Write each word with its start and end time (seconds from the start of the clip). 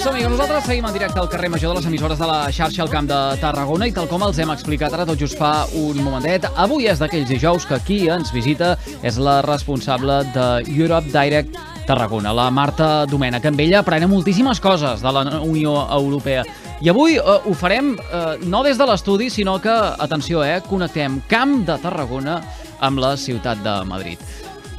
Som-hi, 0.00 0.22
que 0.24 0.30
nosaltres 0.32 0.64
seguim 0.64 0.86
en 0.88 0.94
directe 0.96 1.20
al 1.20 1.28
carrer 1.28 1.50
Major 1.52 1.74
de 1.74 1.76
les 1.76 1.86
emissores 1.90 2.18
de 2.18 2.24
la 2.24 2.48
xarxa 2.48 2.80
al 2.80 2.88
Camp 2.88 3.04
de 3.04 3.16
Tarragona 3.36 3.84
i 3.84 3.92
tal 3.92 4.06
com 4.08 4.22
els 4.24 4.38
hem 4.40 4.48
explicat 4.48 4.94
ara 4.96 5.04
tot 5.04 5.20
just 5.20 5.36
fa 5.36 5.66
un 5.76 5.98
momentet, 6.00 6.46
avui 6.56 6.88
és 6.88 7.02
d'aquells 7.02 7.28
dijous 7.28 7.66
que 7.68 7.76
qui 7.84 7.98
ens 8.08 8.32
visita 8.32 8.70
és 9.04 9.18
la 9.20 9.42
responsable 9.44 10.22
de 10.32 10.46
Europe 10.72 11.12
Direct 11.12 11.58
Tarragona, 11.84 12.32
la 12.32 12.48
Marta 12.48 13.04
Domena, 13.10 13.42
que 13.44 13.50
amb 13.52 13.60
ella 13.60 13.82
aprenem 13.84 14.08
moltíssimes 14.08 14.62
coses 14.64 15.04
de 15.04 15.12
la 15.12 15.26
Unió 15.44 15.76
Europea. 15.98 16.46
I 16.80 16.88
avui 16.94 17.18
eh, 17.18 17.36
ho 17.44 17.52
farem 17.52 17.92
eh, 18.00 18.24
no 18.48 18.64
des 18.64 18.80
de 18.80 18.88
l'estudi, 18.88 19.28
sinó 19.28 19.58
que, 19.60 19.76
atenció, 20.00 20.40
eh, 20.48 20.62
connectem 20.64 21.20
Camp 21.28 21.58
de 21.68 21.76
Tarragona 21.84 22.40
amb 22.80 23.04
la 23.04 23.12
ciutat 23.20 23.60
de 23.60 23.76
Madrid. 23.84 24.24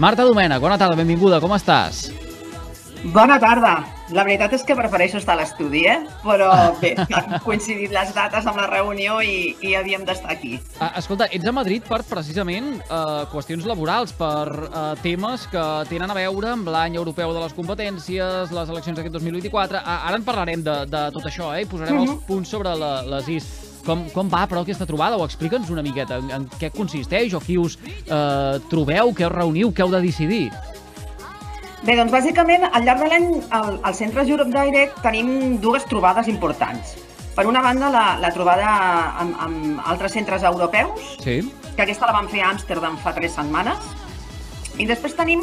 Marta 0.01 0.25
Domena, 0.25 0.57
bona 0.57 0.81
tarda, 0.81 0.97
benvinguda, 0.97 1.37
com 1.43 1.53
estàs? 1.53 2.07
Bona 3.03 3.39
tarda. 3.41 3.79
La 4.13 4.21
veritat 4.27 4.51
és 4.53 4.63
que 4.67 4.75
prefereixo 4.77 5.17
estar 5.17 5.33
a 5.33 5.39
l'estudi, 5.39 5.81
eh? 5.89 5.95
Però 6.21 6.51
bé, 6.77 6.91
han 7.01 7.39
coincidit 7.47 7.89
les 7.95 8.11
dates 8.13 8.45
amb 8.45 8.59
la 8.61 8.67
reunió 8.69 9.15
i, 9.25 9.55
i 9.65 9.71
havíem 9.73 10.03
d'estar 10.05 10.35
aquí. 10.35 10.59
Ah, 10.77 10.91
escolta, 10.99 11.25
ets 11.33 11.47
a 11.49 11.53
Madrid 11.55 11.87
per 11.87 12.03
precisament 12.05 12.75
eh, 12.83 13.23
qüestions 13.31 13.65
laborals, 13.65 14.13
per 14.13 14.45
eh, 14.67 14.83
temes 15.01 15.47
que 15.49 15.63
tenen 15.89 16.13
a 16.13 16.17
veure 16.19 16.53
amb 16.53 16.69
l'any 16.69 16.99
europeu 16.99 17.33
de 17.33 17.41
les 17.41 17.55
competències, 17.57 18.53
les 18.53 18.73
eleccions 18.75 18.99
d'aquest 18.99 19.17
2024. 19.17 19.81
Ah, 19.81 20.03
ara 20.11 20.19
en 20.21 20.27
parlarem 20.27 20.61
de, 20.61 20.77
de 20.91 21.05
tot 21.15 21.25
això, 21.25 21.49
eh? 21.55 21.63
I 21.65 21.69
posarem 21.71 21.97
uh 21.97 22.03
-huh. 22.05 22.17
els 22.19 22.25
punts 22.29 22.53
sobre 22.53 22.75
la, 22.77 23.01
les 23.15 23.27
is. 23.39 23.49
Com, 23.81 24.05
com 24.13 24.29
va, 24.29 24.45
però, 24.47 24.61
aquesta 24.61 24.85
trobada? 24.85 25.17
O 25.17 25.25
explica'ns 25.25 25.71
una 25.71 25.81
miqueta 25.81 26.17
en, 26.17 26.29
en 26.29 26.49
què 26.59 26.69
consisteix 26.69 27.33
o 27.33 27.39
qui 27.39 27.57
us 27.57 27.79
eh, 28.05 28.59
trobeu, 28.69 29.09
què 29.09 29.25
us 29.25 29.33
reuniu, 29.33 29.71
què 29.73 29.81
heu 29.81 29.89
de 29.89 30.01
decidir. 30.01 30.51
Bé, 31.81 31.95
doncs 31.97 32.11
bàsicament 32.13 32.67
al 32.67 32.83
llarg 32.85 33.01
de 33.01 33.07
l'any 33.09 33.29
al, 33.57 33.79
al 33.81 33.95
Centre 33.97 34.21
Europe 34.27 34.53
Direct 34.53 34.99
tenim 35.01 35.57
dues 35.63 35.87
trobades 35.89 36.27
importants. 36.29 36.93
Per 37.33 37.45
una 37.49 37.63
banda, 37.63 37.89
la, 37.89 38.03
la 38.21 38.29
trobada 38.35 38.67
amb, 39.23 39.33
amb 39.41 39.81
altres 39.89 40.13
centres 40.13 40.43
europeus, 40.45 41.15
Sí. 41.23 41.39
que 41.75 41.81
aquesta 41.81 42.05
la 42.05 42.13
vam 42.19 42.27
fer 42.29 42.43
a 42.43 42.51
Amsterdam 42.51 42.99
fa 43.01 43.15
tres 43.15 43.33
setmanes. 43.33 43.79
I 44.77 44.85
després 44.85 45.15
tenim 45.17 45.41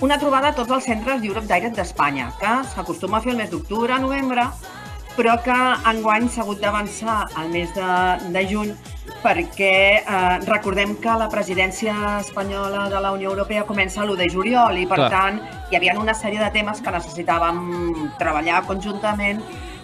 una 0.00 0.18
trobada 0.18 0.50
a 0.50 0.56
tots 0.56 0.72
els 0.74 0.88
centres 0.88 1.22
Europe 1.22 1.46
Direct 1.46 1.76
d'Espanya, 1.76 2.32
que 2.40 2.54
s'acostuma 2.74 3.18
a 3.18 3.20
fer 3.20 3.34
el 3.36 3.38
mes 3.38 3.50
d'octubre, 3.52 3.98
novembre, 4.00 4.48
però 5.20 5.34
que 5.44 5.56
enguany 5.90 6.30
s'ha 6.32 6.40
hagut 6.46 6.62
d'avançar 6.62 7.26
al 7.36 7.50
mes 7.52 7.68
de, 7.76 7.88
de 8.32 8.42
juny 8.48 8.70
perquè 9.20 9.72
eh, 10.00 10.36
recordem 10.46 10.94
que 11.02 11.16
la 11.20 11.26
presidència 11.28 11.92
espanyola 12.22 12.86
de 12.88 13.02
la 13.04 13.10
Unió 13.12 13.34
Europea 13.34 13.66
comença 13.68 14.00
l'1 14.06 14.16
de 14.16 14.28
juliol 14.32 14.78
i, 14.80 14.86
per 14.88 14.96
Clar. 15.02 15.10
tant, 15.12 15.42
hi 15.68 15.76
havia 15.76 15.98
una 16.00 16.14
sèrie 16.16 16.40
de 16.40 16.48
temes 16.54 16.80
que 16.80 16.94
necessitàvem 16.94 17.60
treballar 18.22 18.62
conjuntament 18.70 19.42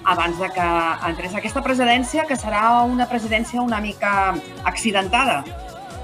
abans 0.09 0.41
de 0.41 0.49
que 0.57 0.71
entrés 1.11 1.37
aquesta 1.37 1.61
presidència, 1.61 2.25
que 2.25 2.39
serà 2.41 2.65
una 2.87 3.05
presidència 3.11 3.61
una 3.61 3.83
mica 3.85 4.33
accidentada, 4.65 5.43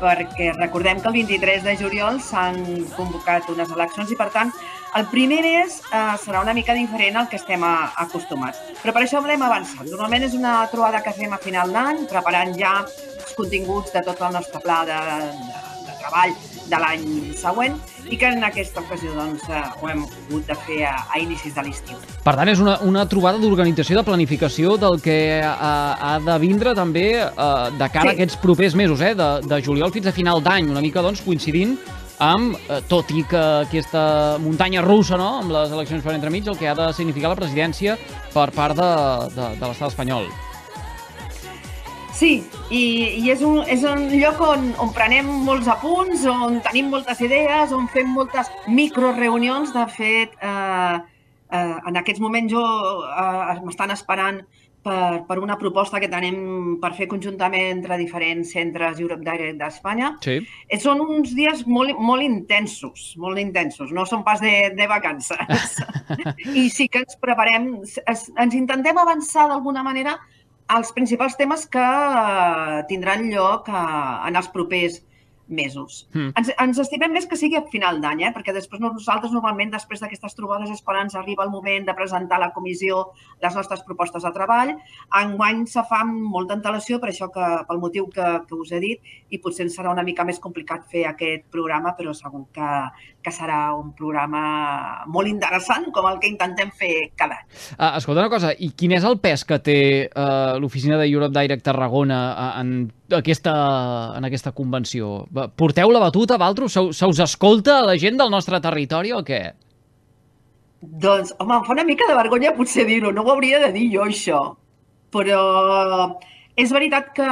perquè 0.02 0.50
recordem 0.58 1.00
que 1.00 1.08
el 1.08 1.16
23 1.22 1.64
de 1.64 1.76
juliol 1.80 2.20
s'han 2.20 2.60
convocat 2.98 3.48
unes 3.54 3.72
eleccions 3.72 4.12
i, 4.12 4.18
per 4.18 4.28
tant, 4.34 4.52
el 4.98 5.06
primer 5.08 5.40
mes 5.42 5.78
eh, 5.92 6.00
serà 6.20 6.42
una 6.44 6.52
mica 6.52 6.74
diferent 6.76 7.16
al 7.16 7.28
que 7.30 7.38
estem 7.40 7.62
a, 7.64 7.92
acostumats. 8.04 8.58
Però 8.82 8.92
per 8.92 9.04
això 9.06 9.22
l'hem 9.24 9.42
avançat. 9.46 9.86
Normalment 9.88 10.26
és 10.28 10.34
una 10.36 10.58
trobada 10.72 11.00
que 11.04 11.14
fem 11.16 11.32
a 11.32 11.40
final 11.40 11.72
d'any, 11.72 12.04
preparant 12.10 12.52
ja 12.58 12.80
els 12.84 13.34
continguts 13.38 13.92
de 13.94 14.02
tot 14.04 14.20
el 14.20 14.34
nostre 14.36 14.60
pla 14.60 14.82
de, 14.88 14.98
de, 15.08 15.54
de 15.88 15.94
treball 16.02 16.34
de 16.72 16.78
l'any 16.80 17.06
següent 17.36 17.74
i 18.10 18.16
que 18.18 18.28
en 18.34 18.44
aquesta 18.44 18.80
ocasió 18.82 19.12
doncs, 19.14 19.42
eh, 19.48 19.62
ho 19.80 19.88
hem 19.88 20.02
hagut 20.04 20.46
de 20.48 20.56
fer 20.66 20.78
a, 20.88 20.92
a 21.14 21.20
inicis 21.22 21.54
de 21.56 21.64
l'estiu. 21.64 21.96
Per 22.24 22.34
tant, 22.36 22.48
és 22.52 22.60
una, 22.60 22.76
una 22.84 23.06
trobada 23.08 23.38
d'organització, 23.40 23.96
de 24.00 24.04
planificació 24.06 24.76
del 24.80 25.00
que 25.02 25.16
ha, 25.44 25.72
ha 25.96 26.12
de 26.22 26.36
vindre 26.42 26.74
també 26.76 27.06
eh, 27.22 27.32
de 27.78 27.88
cara 27.88 28.10
Sí. 28.10 28.12
a 28.12 28.16
aquests 28.18 28.36
propers 28.42 28.74
mesos, 28.76 29.00
eh, 29.00 29.14
de, 29.16 29.30
de 29.46 29.62
juliol 29.64 29.92
fins 29.94 30.10
a 30.10 30.12
final 30.16 30.42
d'any, 30.44 30.68
una 30.72 30.84
mica 30.84 31.00
doncs, 31.04 31.22
coincidint 31.24 31.76
amb, 32.18 32.56
eh, 32.68 32.80
tot 32.88 33.10
i 33.10 33.24
que 33.28 33.42
aquesta 33.66 34.38
muntanya 34.42 34.82
russa, 34.84 35.16
no?, 35.16 35.38
amb 35.40 35.52
les 35.54 35.72
eleccions 35.72 36.04
per 36.04 36.14
entremig, 36.14 36.48
el 36.48 36.58
que 36.58 36.68
ha 36.68 36.74
de 36.78 36.92
significar 36.96 37.32
la 37.32 37.40
presidència 37.40 37.98
per 38.32 38.50
part 38.52 38.76
de, 38.78 38.94
de, 39.36 39.52
de 39.58 39.68
l'estat 39.68 39.92
espanyol. 39.92 40.28
Sí, 42.22 42.44
i, 42.70 42.82
i 43.18 43.30
és, 43.32 43.40
un, 43.42 43.62
és 43.66 43.82
un 43.88 44.04
lloc 44.12 44.38
on, 44.46 44.68
on 44.78 44.92
prenem 44.94 45.26
molts 45.46 45.66
apunts, 45.72 46.22
on 46.28 46.60
tenim 46.62 46.92
moltes 46.92 47.18
idees, 47.24 47.72
on 47.74 47.88
fem 47.90 48.12
moltes 48.14 48.52
microreunions. 48.68 49.72
De 49.74 49.86
fet, 49.90 50.36
eh, 50.38 51.00
eh, 51.50 51.72
en 51.88 51.98
aquests 51.98 52.22
moments 52.22 52.52
jo 52.52 52.62
eh, 52.62 53.56
m'estan 53.64 53.90
esperant 53.96 54.38
per, 54.82 55.22
per 55.28 55.38
una 55.38 55.56
proposta 55.58 56.00
que 56.02 56.10
tenim 56.10 56.76
per 56.82 56.92
fer 56.96 57.06
conjuntament 57.10 57.68
entre 57.76 57.98
diferents 58.00 58.52
centres 58.56 59.00
Europe 59.00 59.22
Direct 59.24 59.60
d'Espanya. 59.60 60.12
Sí. 60.24 60.40
Eh, 60.66 60.80
Són 60.82 61.02
uns 61.04 61.36
dies 61.38 61.64
molt, 61.70 61.94
molt 61.98 62.26
intensos, 62.26 63.12
molt 63.22 63.40
intensos, 63.42 63.92
no 63.94 64.06
són 64.08 64.24
pas 64.26 64.42
de, 64.42 64.72
de 64.76 64.88
vacances. 64.90 65.78
I 66.64 66.68
sí 66.74 66.88
que 66.90 67.04
ens 67.04 67.18
preparem, 67.22 67.72
es, 67.84 68.28
ens 68.34 68.58
intentem 68.58 68.98
avançar 68.98 69.48
d'alguna 69.50 69.86
manera 69.86 70.18
als 70.72 70.92
principals 70.96 71.36
temes 71.38 71.66
que 71.70 71.86
eh, 71.86 72.82
tindran 72.90 73.28
lloc 73.30 73.70
eh, 73.70 73.86
en 74.28 74.38
els 74.38 74.50
propers 74.52 75.00
mesos. 75.48 76.08
Mm. 76.12 76.32
Ens, 76.38 76.50
ens 76.64 76.80
estimem 76.82 77.12
més 77.12 77.26
que 77.28 77.36
sigui 77.38 77.58
a 77.58 77.64
final 77.72 78.00
d'any, 78.02 78.24
eh? 78.26 78.32
perquè 78.34 78.54
després 78.54 78.80
nosaltres 78.82 79.34
normalment 79.34 79.72
després 79.72 80.02
d'aquestes 80.02 80.36
trobades 80.38 80.70
és 80.72 80.82
quan 80.84 81.02
ens 81.02 81.16
arriba 81.18 81.44
el 81.44 81.52
moment 81.52 81.86
de 81.88 81.94
presentar 81.98 82.38
a 82.38 82.44
la 82.46 82.52
comissió 82.54 83.04
les 83.42 83.54
nostres 83.58 83.82
propostes 83.86 84.24
de 84.24 84.32
treball. 84.34 84.74
Enguany 85.22 85.64
se 85.70 85.84
fa 85.88 86.02
amb 86.06 86.18
molta 86.34 86.56
antelació, 86.58 87.00
per 87.02 87.10
això 87.12 87.28
que 87.34 87.48
pel 87.68 87.82
motiu 87.82 88.08
que, 88.12 88.28
que 88.48 88.58
us 88.58 88.72
he 88.72 88.80
dit, 88.82 89.12
i 89.30 89.40
potser 89.42 89.68
serà 89.72 89.92
una 89.92 90.06
mica 90.06 90.26
més 90.28 90.40
complicat 90.42 90.86
fer 90.90 91.06
aquest 91.10 91.48
programa, 91.52 91.96
però 91.98 92.14
segur 92.16 92.46
que, 92.54 92.70
que 93.22 93.32
serà 93.34 93.72
un 93.76 93.92
programa 93.96 94.42
molt 95.10 95.30
interessant, 95.30 95.88
com 95.94 96.06
el 96.10 96.18
que 96.22 96.28
intentem 96.30 96.72
fer 96.74 96.92
cada 97.18 97.38
any. 97.40 97.46
Uh, 97.76 97.90
escolta 98.00 98.24
una 98.24 98.32
cosa, 98.32 98.52
i 98.58 98.72
quin 98.76 98.96
és 98.98 99.06
el 99.08 99.18
pes 99.22 99.46
que 99.48 99.58
té 99.64 99.78
uh, 100.08 100.58
l'oficina 100.60 100.98
de 101.00 101.08
Europe 101.08 101.34
Direct 101.38 101.64
Tarragona 101.66 102.20
uh, 102.32 102.48
en 102.60 102.74
aquesta, 103.18 103.54
en 104.18 104.28
aquesta 104.28 104.54
convenció? 104.56 105.22
Porteu 105.56 105.94
la 105.94 106.02
batuta, 106.02 106.40
Valtro? 106.40 106.68
Se, 106.72 106.84
se 106.92 107.08
us 107.08 107.22
escolta 107.22 107.78
a 107.78 107.86
la 107.92 107.98
gent 108.00 108.18
del 108.20 108.32
nostre 108.34 108.60
territori 108.64 109.14
o 109.14 109.22
què? 109.26 109.42
Doncs, 110.82 111.36
home, 111.38 111.60
em 111.60 111.64
fa 111.64 111.76
una 111.76 111.86
mica 111.86 112.08
de 112.10 112.18
vergonya 112.18 112.56
potser 112.56 112.84
dir-ho, 112.88 113.12
no 113.14 113.22
ho 113.22 113.34
hauria 113.36 113.62
de 113.62 113.70
dir 113.76 113.86
jo, 113.94 114.06
això. 114.10 114.42
Però 115.14 115.42
és 116.58 116.72
veritat 116.74 117.12
que, 117.14 117.28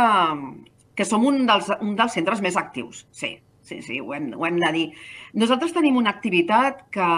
que 0.95 1.07
som 1.09 1.25
un 1.27 1.43
dels, 1.49 1.71
un 1.83 1.97
dels 1.99 2.15
centres 2.15 2.43
més 2.45 2.59
actius, 2.61 3.07
sí, 3.11 3.35
sí, 3.71 3.81
sí, 3.87 4.01
ho 4.03 4.13
hem, 4.17 4.33
ho 4.35 4.47
hem 4.47 4.59
de 4.61 4.71
dir. 4.75 4.85
Nosaltres 5.39 5.73
tenim 5.77 5.97
una 6.01 6.11
activitat 6.11 6.83
que 6.95 7.09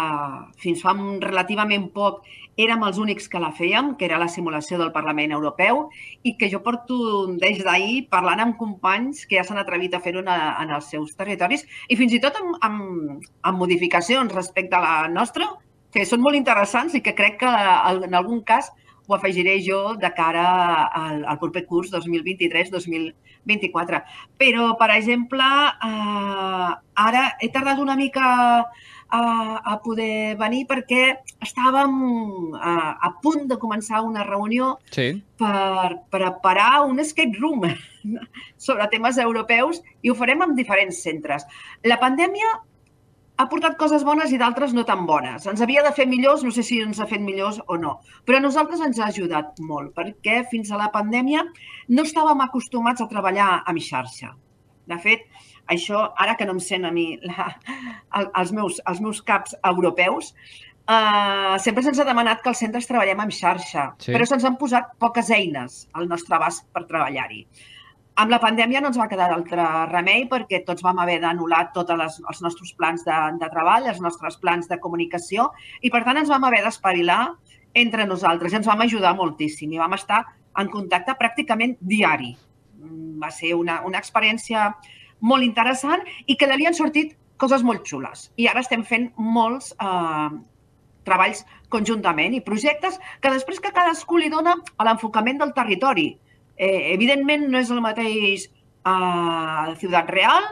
fins 0.60 0.84
fa 0.84 0.92
relativament 1.24 1.88
poc 1.96 2.26
érem 2.60 2.84
els 2.84 2.98
únics 3.00 3.30
que 3.32 3.40
la 3.40 3.52
fèiem, 3.56 3.94
que 3.96 4.04
era 4.04 4.20
la 4.20 4.28
simulació 4.28 4.76
del 4.78 4.92
Parlament 4.92 5.32
Europeu, 5.32 5.86
i 6.22 6.34
que 6.36 6.50
jo 6.52 6.60
porto 6.66 6.98
des 7.40 7.62
d'ahir 7.64 8.06
parlant 8.12 8.44
amb 8.44 8.58
companys 8.60 9.24
que 9.26 9.38
ja 9.40 9.46
s'han 9.48 9.62
atrevit 9.62 9.96
a 9.96 10.02
fer-ho 10.04 10.20
en, 10.20 10.28
en 10.28 10.76
els 10.76 10.92
seus 10.92 11.16
territoris, 11.16 11.64
i 11.88 11.96
fins 11.96 12.12
i 12.12 12.20
tot 12.20 12.36
amb, 12.42 12.60
amb, 12.60 13.26
amb 13.48 13.64
modificacions 13.64 14.36
respecte 14.36 14.76
a 14.76 14.84
la 14.84 15.08
nostra, 15.08 15.48
que 15.92 16.04
són 16.08 16.22
molt 16.24 16.36
interessants 16.36 16.94
i 16.96 17.02
que 17.04 17.16
crec 17.16 17.40
que 17.42 17.48
en 17.48 18.14
algun 18.16 18.40
cas 18.48 18.70
ho 19.08 19.14
afegiré 19.16 19.56
jo 19.64 19.94
de 19.98 20.10
cara 20.14 20.86
al, 20.86 21.24
al 21.26 21.38
proper 21.40 21.64
curs 21.66 21.90
2023-2024. 21.92 24.02
Però, 24.38 24.76
per 24.78 24.90
exemple, 24.94 25.44
eh, 25.44 26.70
ara 27.06 27.22
he 27.40 27.48
tardat 27.54 27.78
una 27.82 27.96
mica 27.96 28.26
a, 29.12 29.20
a 29.60 29.74
poder 29.84 30.36
venir 30.40 30.62
perquè 30.70 31.02
estàvem 31.44 32.54
a, 32.56 32.96
a 32.96 33.10
punt 33.22 33.44
de 33.50 33.58
començar 33.60 34.00
una 34.06 34.24
reunió 34.24 34.78
Sí. 34.94 35.10
per 35.36 35.98
preparar 36.10 36.86
un 36.86 37.00
escape 37.02 37.36
room 37.40 37.66
sobre 38.56 38.88
temes 38.88 39.18
europeus 39.18 39.82
i 40.00 40.10
ho 40.10 40.14
farem 40.16 40.42
amb 40.46 40.56
diferents 40.56 41.02
centres. 41.04 41.44
La 41.84 41.98
pandèmia 42.00 42.54
ha 43.42 43.48
portat 43.50 43.76
coses 43.80 44.04
bones 44.06 44.32
i 44.32 44.38
d'altres 44.40 44.72
no 44.76 44.84
tan 44.88 45.04
bones. 45.08 45.46
Ens 45.50 45.60
havia 45.64 45.82
de 45.84 45.92
fer 45.96 46.06
millors, 46.08 46.44
no 46.46 46.52
sé 46.54 46.62
si 46.66 46.80
ens 46.82 47.00
ha 47.02 47.06
fet 47.10 47.20
millors 47.20 47.60
o 47.66 47.76
no, 47.80 47.98
però 48.26 48.38
a 48.38 48.44
nosaltres 48.46 48.80
ens 48.86 49.00
ha 49.02 49.10
ajudat 49.10 49.58
molt, 49.60 49.92
perquè 49.98 50.42
fins 50.50 50.70
a 50.70 50.78
la 50.80 50.90
pandèmia 50.94 51.44
no 51.90 52.06
estàvem 52.06 52.40
acostumats 52.46 53.02
a 53.02 53.08
treballar 53.10 53.62
amb 53.66 53.82
xarxa. 53.82 54.32
De 54.88 54.98
fet, 54.98 55.26
això, 55.70 56.08
ara 56.18 56.34
que 56.38 56.46
no 56.48 56.56
em 56.56 56.60
sent 56.62 56.84
a 56.86 56.90
mi 56.94 57.16
la, 57.22 57.50
el, 58.18 58.30
els, 58.40 58.52
meus, 58.52 58.80
els 58.86 59.00
meus 59.04 59.22
caps 59.22 59.58
europeus, 59.62 60.34
Uh, 60.82 61.54
sempre 61.62 61.84
se'ns 61.86 62.00
ha 62.02 62.04
demanat 62.04 62.40
que 62.42 62.48
els 62.50 62.58
centres 62.58 62.88
treballem 62.88 63.20
amb 63.22 63.30
xarxa, 63.32 63.84
Sí. 64.02 64.10
però 64.10 64.26
se'ns 64.26 64.42
han 64.44 64.56
posat 64.58 64.88
poques 64.98 65.28
eines 65.30 65.86
al 65.94 66.08
nostre 66.10 66.34
abast 66.34 66.66
per 66.74 66.82
treballar-hi. 66.88 67.44
Amb 68.20 68.28
la 68.28 68.40
pandèmia 68.42 68.82
no 68.84 68.90
ens 68.90 68.98
va 69.00 69.08
quedar 69.08 69.30
d'altre 69.30 69.64
remei 69.88 70.26
perquè 70.28 70.60
tots 70.66 70.84
vam 70.84 70.98
haver 71.00 71.16
d'anul·lar 71.22 71.62
tots 71.72 71.94
els 71.94 72.42
nostres 72.44 72.74
plans 72.76 73.06
de, 73.06 73.18
de 73.40 73.48
treball, 73.48 73.88
els 73.88 74.02
nostres 74.04 74.36
plans 74.42 74.68
de 74.68 74.76
comunicació 74.82 75.48
i 75.80 75.88
per 75.90 76.02
tant 76.04 76.20
ens 76.20 76.28
vam 76.28 76.44
haver 76.44 76.60
d'espavilar 76.66 77.22
entre 77.72 78.04
nosaltres. 78.04 78.52
Ens 78.52 78.68
vam 78.68 78.84
ajudar 78.84 79.14
moltíssim 79.16 79.72
i 79.72 79.80
vam 79.80 79.96
estar 79.96 80.26
en 80.60 80.68
contacte 80.68 81.16
pràcticament 81.16 81.78
diari. 81.80 82.34
Mm, 82.82 83.16
Va 83.22 83.30
ser 83.32 83.54
una, 83.56 83.80
una 83.88 84.00
experiència 84.02 84.68
molt 85.22 85.46
interessant 85.46 86.02
i 86.26 86.36
que 86.36 86.48
d'allí 86.50 86.68
han 86.68 86.76
sortit 86.76 87.16
coses 87.40 87.64
molt 87.64 87.86
xules. 87.88 88.28
I 88.36 88.48
ara 88.50 88.60
estem 88.60 88.84
fent 88.84 89.08
molts 89.16 89.72
eh, 89.80 90.30
treballs 91.06 91.46
conjuntament 91.72 92.36
i 92.36 92.44
projectes 92.44 92.98
que 93.22 93.32
després 93.32 93.62
que 93.62 93.72
cadascú 93.72 94.20
li 94.20 94.28
dona 94.30 94.58
a 94.76 94.86
l'enfocament 94.86 95.40
del 95.40 95.54
territori. 95.56 96.10
Eh, 96.56 96.92
evidentment 96.94 97.48
no 97.50 97.58
és 97.58 97.70
el 97.70 97.80
mateix 97.84 98.48
a 98.84 99.72
Ciutat 99.78 100.10
Real 100.10 100.42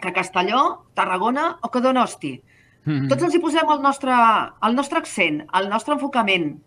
que 0.00 0.12
Castelló, 0.12 0.84
Tarragona 0.94 1.58
o 1.62 1.70
que 1.70 1.80
Donosti. 1.80 2.42
Mm 2.84 2.92
-hmm. 2.92 3.08
Tots 3.08 3.22
els 3.22 3.34
hi 3.34 3.40
posem 3.40 3.68
el 3.70 3.82
nostre, 3.82 4.14
el 4.62 4.74
nostre 4.74 4.98
accent, 4.98 5.46
el 5.52 5.68
nostre 5.68 5.94
enfocament, 5.94 6.60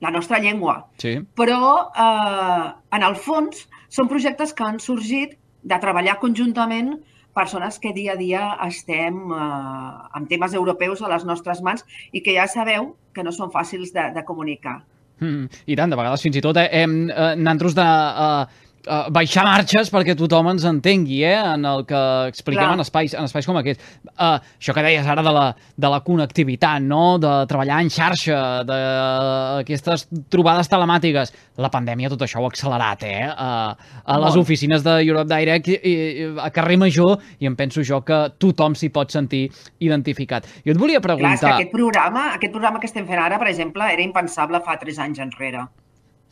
la 0.00 0.10
nostra 0.10 0.38
llengua. 0.38 0.86
Sí. 0.96 1.18
Però, 1.34 1.90
eh, 1.94 2.72
en 2.96 3.02
el 3.02 3.16
fons, 3.16 3.68
són 3.88 4.08
projectes 4.08 4.54
que 4.54 4.64
han 4.64 4.78
sorgit 4.80 5.38
de 5.62 5.78
treballar 5.78 6.18
conjuntament 6.18 7.02
persones 7.34 7.78
que 7.78 7.92
dia 7.92 8.12
a 8.12 8.16
dia 8.16 8.58
estem 8.66 9.32
eh, 9.32 10.16
amb 10.16 10.28
temes 10.28 10.54
europeus 10.54 11.02
a 11.02 11.08
les 11.08 11.24
nostres 11.24 11.62
mans 11.62 11.84
i 12.12 12.22
que 12.22 12.34
ja 12.34 12.46
sabeu 12.46 12.96
que 13.14 13.22
no 13.22 13.32
són 13.32 13.50
fàcils 13.50 13.92
de, 13.92 14.10
de 14.14 14.24
comunicar. 14.24 14.82
Mm, 15.20 15.48
I 15.66 15.76
tant, 15.78 15.90
de 15.90 15.98
vegades 15.98 16.22
fins 16.22 16.38
i 16.38 16.42
tot 16.44 16.58
eh, 16.60 16.68
hem 16.82 16.98
eh, 17.10 17.34
nosaltres 17.40 17.76
de... 17.78 17.86
Eh, 18.26 18.64
uh, 18.88 19.06
baixar 19.14 19.44
marxes 19.46 19.90
perquè 19.92 20.16
tothom 20.18 20.50
ens 20.54 20.64
entengui, 20.68 21.20
eh? 21.28 21.36
en 21.36 21.66
el 21.68 21.84
que 21.88 22.00
expliquem 22.30 22.64
Clar. 22.64 22.76
en 22.78 22.84
espais, 22.84 23.14
en 23.14 23.28
espais 23.28 23.46
com 23.46 23.58
aquest. 23.60 23.82
Uh, 24.14 24.38
això 24.58 24.74
que 24.76 24.84
deies 24.86 25.06
ara 25.06 25.22
de 25.24 25.32
la, 25.34 25.46
de 25.76 25.90
la 25.92 26.00
connectivitat, 26.06 26.82
no? 26.82 27.18
de 27.22 27.32
treballar 27.50 27.80
en 27.84 27.92
xarxa, 27.92 28.40
d'aquestes 28.68 30.08
trobades 30.32 30.70
telemàtiques. 30.72 31.34
La 31.58 31.70
pandèmia 31.74 32.10
tot 32.12 32.22
això 32.24 32.42
ho 32.42 32.46
ha 32.46 32.52
accelerat, 32.52 33.04
eh? 33.08 33.26
Uh, 33.28 33.74
a 34.04 34.18
les 34.24 34.34
Molt. 34.34 34.44
oficines 34.44 34.84
de 34.86 34.98
Europe 35.04 35.28
Direct 35.30 35.72
i, 35.72 35.78
i, 35.78 35.96
a 36.40 36.50
carrer 36.54 36.78
Major, 36.80 37.18
i 37.42 37.50
em 37.50 37.56
penso 37.58 37.84
jo 37.84 38.00
que 38.06 38.20
tothom 38.40 38.76
s'hi 38.78 38.92
pot 38.94 39.12
sentir 39.14 39.48
identificat. 39.84 40.46
Jo 40.64 40.74
et 40.74 40.80
volia 40.80 41.02
Clar, 41.02 41.16
és 41.16 41.18
que 41.18 41.22
preguntar... 41.22 41.52
aquest 41.56 41.74
programa, 41.74 42.24
aquest 42.36 42.54
programa 42.54 42.80
que 42.80 42.88
estem 42.90 43.06
fent 43.08 43.20
ara, 43.22 43.38
per 43.40 43.50
exemple, 43.50 43.90
era 43.92 44.04
impensable 44.04 44.62
fa 44.64 44.78
tres 44.80 44.98
anys 45.02 45.20
enrere. 45.24 45.66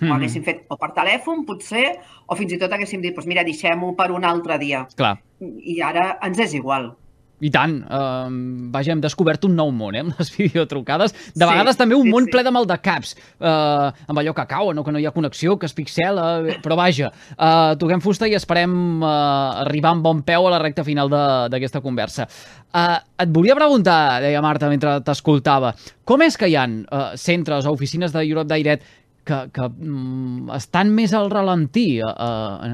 Ho 0.00 0.04
Mhm. 0.04 0.12
haguéssim 0.12 0.44
fet 0.44 0.64
o 0.69 0.76
per 0.76 0.90
telèfon, 0.93 1.46
potser, 1.46 1.98
o 2.26 2.37
fins 2.37 2.52
i 2.52 2.58
tot 2.58 2.70
haguéssim 2.70 3.00
dit, 3.00 3.14
doncs 3.14 3.26
mira, 3.26 3.43
deixem-ho 3.44 3.94
per 3.96 4.10
un 4.12 4.25
altre 4.25 4.58
dia. 4.58 4.87
Clar, 4.94 5.19
I 5.40 5.81
ara 5.81 6.19
ens 6.22 6.38
és 6.38 6.54
igual. 6.54 6.94
I 7.38 7.50
tant, 7.50 7.82
uh, 7.93 8.31
vaja, 8.72 8.93
hem 8.93 9.00
descobert 9.02 9.44
un 9.44 9.54
nou 9.54 9.69
món, 9.70 9.94
eh, 9.94 10.00
amb 10.00 10.14
les 10.19 10.31
videotrucades. 10.38 11.12
De 11.34 11.44
Sí, 11.44 11.50
vegades 11.50 11.76
també 11.76 11.94
un 11.94 12.04
sí, 12.04 12.10
món 12.10 12.25
sí. 12.25 12.31
ple 12.31 12.43
de 12.43 12.50
maldecaps, 12.50 13.14
uh, 13.40 13.93
amb 14.08 14.19
allò 14.19 14.32
que 14.34 14.46
cauen 14.46 14.78
o 14.78 14.84
que 14.84 14.93
no 14.93 14.98
hi 14.98 15.04
ha 15.04 15.10
connexió, 15.12 15.58
que 15.58 15.66
es 15.66 15.75
pixela, 15.75 16.40
eh, 16.48 16.56
però 16.62 16.76
vaja, 16.76 17.10
uh, 17.37 17.75
toquem 17.76 18.00
fusta 18.00 18.26
i 18.26 18.32
esperem 18.34 19.02
uh, 19.02 19.60
arribar 19.66 19.90
amb 19.93 20.02
bon 20.02 20.22
peu 20.22 20.46
a 20.46 20.50
la 20.50 20.58
recta 20.58 20.82
final 20.82 21.10
de- 21.10 21.48
d'aquesta 21.52 21.82
conversa. 21.82 22.26
Uh, 22.72 23.00
et 23.19 23.28
volia 23.28 23.54
preguntar, 23.54 24.20
deia 24.22 24.40
Marta 24.40 24.69
mentre 24.69 25.00
t'escoltava, 25.04 25.75
com 26.04 26.22
és 26.22 26.37
que 26.38 26.48
hi 26.48 26.56
ha 26.56 26.64
uh, 26.66 27.16
centres 27.16 27.66
o 27.66 27.72
oficines 27.72 28.12
de 28.12 28.25
Europe 28.25 28.48
Direct 28.54 28.82
que, 29.26 29.38
que 29.55 29.69
mm, 29.69 30.50
estan 30.56 30.93
més 30.94 31.12
al 31.17 31.28
ralentí 31.32 31.99
uh, 32.00 32.11
a, 32.14 32.31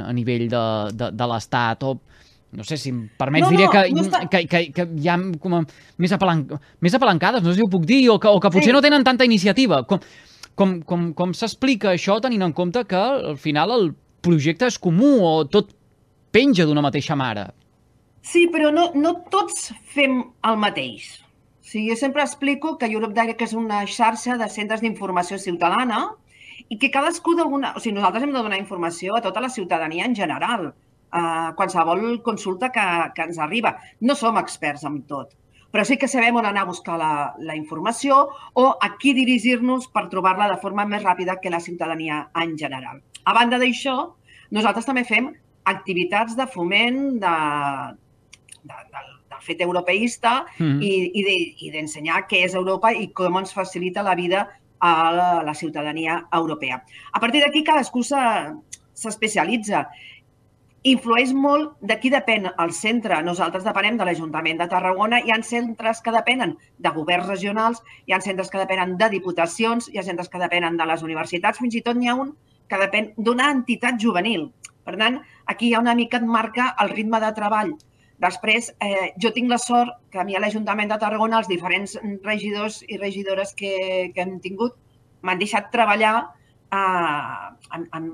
a 0.09 0.13
nivell 0.17 0.49
de, 0.53 0.65
de, 0.93 1.09
de 1.17 1.29
l'Estat 1.31 1.87
o 1.89 1.95
no 2.53 2.67
sé 2.69 2.77
si 2.77 2.91
em 2.93 3.07
permets, 3.17 3.47
No, 3.47 3.51
diria 3.55 3.71
no, 3.71 3.73
que, 3.73 3.83
no 3.97 4.03
està- 4.05 4.27
que, 4.29 4.43
que, 4.45 4.61
que 4.77 4.85
hi 5.01 5.09
ha 5.09 5.15
com 5.41 5.55
a, 5.57 5.63
més, 5.97 6.13
apalan 6.13 6.43
més 6.85 6.93
apalancades, 6.99 7.41
no 7.43 7.49
sé 7.55 7.63
si 7.63 7.65
ho 7.65 7.71
puc 7.73 7.87
dir, 7.89 8.03
o 8.13 8.19
que, 8.21 8.29
o 8.29 8.39
que 8.45 8.51
potser 8.53 8.69
Sí. 8.69 8.77
no 8.77 8.83
tenen 8.85 9.05
tanta 9.09 9.25
iniciativa. 9.25 9.79
Com, 9.89 10.01
com, 10.55 10.75
com, 10.85 11.07
com 11.17 11.33
s'explica 11.33 11.95
això 11.95 12.19
tenint 12.21 12.45
en 12.45 12.53
compte 12.53 12.83
que 12.85 13.01
al 13.01 13.39
final 13.41 13.73
el 13.73 13.89
projecte 14.21 14.69
és 14.69 14.77
comú 14.79 15.15
o 15.25 15.33
tot 15.49 15.73
penja 16.31 16.67
d'una 16.69 16.85
mateixa 16.85 17.17
mare? 17.17 17.47
Sí, 18.21 18.45
però 18.53 18.69
no, 18.71 18.91
no 18.95 19.15
tots 19.33 19.71
fem 19.97 20.21
el 20.45 20.61
mateix. 20.61 21.09
O 21.63 21.65
sigui, 21.73 21.89
jo 21.89 21.97
sempre 21.97 22.21
explico 22.23 22.77
que 22.77 22.87
Europe 22.93 23.17
Direct 23.17 23.41
és 23.49 23.57
una 23.57 23.81
xarxa 23.89 24.37
de 24.37 24.51
centres 24.53 24.85
d'informació 24.85 25.41
ciutadana 25.41 26.11
i 26.73 26.79
que 26.81 26.89
cadascú 26.95 27.35
d'alguna... 27.37 27.75
O 27.77 27.81
sigui, 27.85 27.95
nosaltres 27.99 28.25
hem 28.25 28.33
de 28.33 28.41
donar 28.41 28.59
informació 28.61 29.19
a 29.19 29.21
tota 29.25 29.43
la 29.45 29.51
ciutadania 29.53 30.07
en 30.09 30.15
general, 30.17 30.71
a 31.13 31.53
qualsevol 31.59 32.23
consulta 32.25 32.71
que, 32.73 32.85
que 33.15 33.27
ens 33.29 33.39
arriba. 33.39 33.75
No 34.01 34.15
som 34.17 34.39
experts 34.41 34.87
en 34.89 35.03
tot, 35.11 35.35
però 35.73 35.85
sí 35.85 35.99
que 36.01 36.09
sabem 36.09 36.37
on 36.41 36.47
anar 36.49 36.63
a 36.65 36.71
buscar 36.71 36.97
la, 37.01 37.11
la 37.45 37.57
informació 37.57 38.23
o 38.57 38.65
a 38.81 38.89
qui 39.01 39.13
dirigir-nos 39.17 39.91
per 39.93 40.07
trobar-la 40.13 40.49
de 40.55 40.57
forma 40.65 40.87
més 40.89 41.05
ràpida 41.05 41.37
que 41.43 41.53
la 41.53 41.61
ciutadania 41.61 42.27
en 42.41 42.57
general. 42.61 43.03
A 43.25 43.33
banda 43.37 43.61
d'això, 43.61 43.99
nosaltres 44.53 44.89
també 44.89 45.05
fem 45.09 45.29
activitats 45.69 46.35
de 46.37 46.47
foment 46.51 46.99
de, 47.23 47.35
de, 48.65 48.79
del 49.33 49.45
fet 49.47 49.61
europeista 49.65 50.43
Mm. 50.59 50.81
i, 50.83 50.93
i 51.21 51.23
de- 51.29 51.55
i 51.67 51.71
d'ensenyar 51.75 52.25
què 52.29 52.45
és 52.47 52.55
Europa 52.55 52.93
i 52.93 53.09
com 53.13 53.37
ens 53.41 53.53
facilita 53.57 54.03
la 54.03 54.15
vida 54.19 54.47
a 54.83 55.43
la, 55.47 55.55
ciutadania 55.55 56.27
europea. 56.33 56.83
A 57.13 57.21
partir 57.21 57.41
d'aquí, 57.43 57.63
cadascú 57.65 58.03
se- 58.03 58.53
s'especialitza. 58.93 59.87
Influeix 60.83 61.31
molt 61.33 61.77
de 61.81 61.95
qui 62.03 62.11
depèn 62.11 62.49
el 62.59 62.73
centre. 62.75 63.21
Nosaltres 63.23 63.63
depenem 63.63 63.97
de 64.01 64.05
l'Ajuntament 64.09 64.59
de 64.59 64.67
Tarragona. 64.73 65.21
Hi 65.23 65.31
ha 65.31 65.39
centres 65.47 66.03
que 66.03 66.11
depenen 66.11 66.57
de 66.79 66.91
governs 66.91 67.29
regionals, 67.31 67.83
hi 68.07 68.17
ha 68.17 68.21
centres 68.21 68.51
que 68.51 68.59
depenen 68.59 68.97
de 68.99 69.09
diputacions, 69.13 69.87
hi 69.93 69.99
ha 69.99 70.03
centres 70.03 70.29
que 70.29 70.43
depenen 70.43 70.77
de 70.77 70.89
les 70.91 71.07
universitats, 71.07 71.63
fins 71.63 71.79
i 71.79 71.85
tot 71.87 71.97
n'hi 71.97 72.11
ha 72.11 72.19
un 72.19 72.35
que 72.69 72.81
depèn 72.83 73.13
d'una 73.17 73.53
entitat 73.55 74.01
juvenil. 74.03 74.49
Per 74.83 74.97
tant, 74.99 75.21
aquí 75.47 75.69
hi 75.69 75.75
ha 75.77 75.85
una 75.85 75.95
mica 75.95 76.19
et 76.19 76.27
marca 76.27 76.73
el 76.83 76.91
ritme 76.91 77.21
de 77.23 77.31
treball. 77.39 77.77
Després, 78.23 78.71
eh, 78.81 79.11
jo 79.23 79.33
tinc 79.35 79.51
la 79.51 79.59
sort 79.59 79.97
que 80.13 80.21
a 80.23 80.25
mi 80.25 80.37
a 80.39 80.41
l'Ajuntament 80.43 80.93
de 80.93 80.99
Tarragona 81.03 81.41
els 81.43 81.51
diferents 81.51 81.97
regidors 82.23 82.83
i 82.87 83.01
regidores 83.01 83.55
que, 83.59 83.73
que 84.15 84.23
hem 84.23 84.39
tingut 84.45 84.77
m'han 85.27 85.41
deixat 85.41 85.73
treballar 85.75 86.15
eh, 86.23 87.49
en, 87.75 87.89
en, 87.99 88.07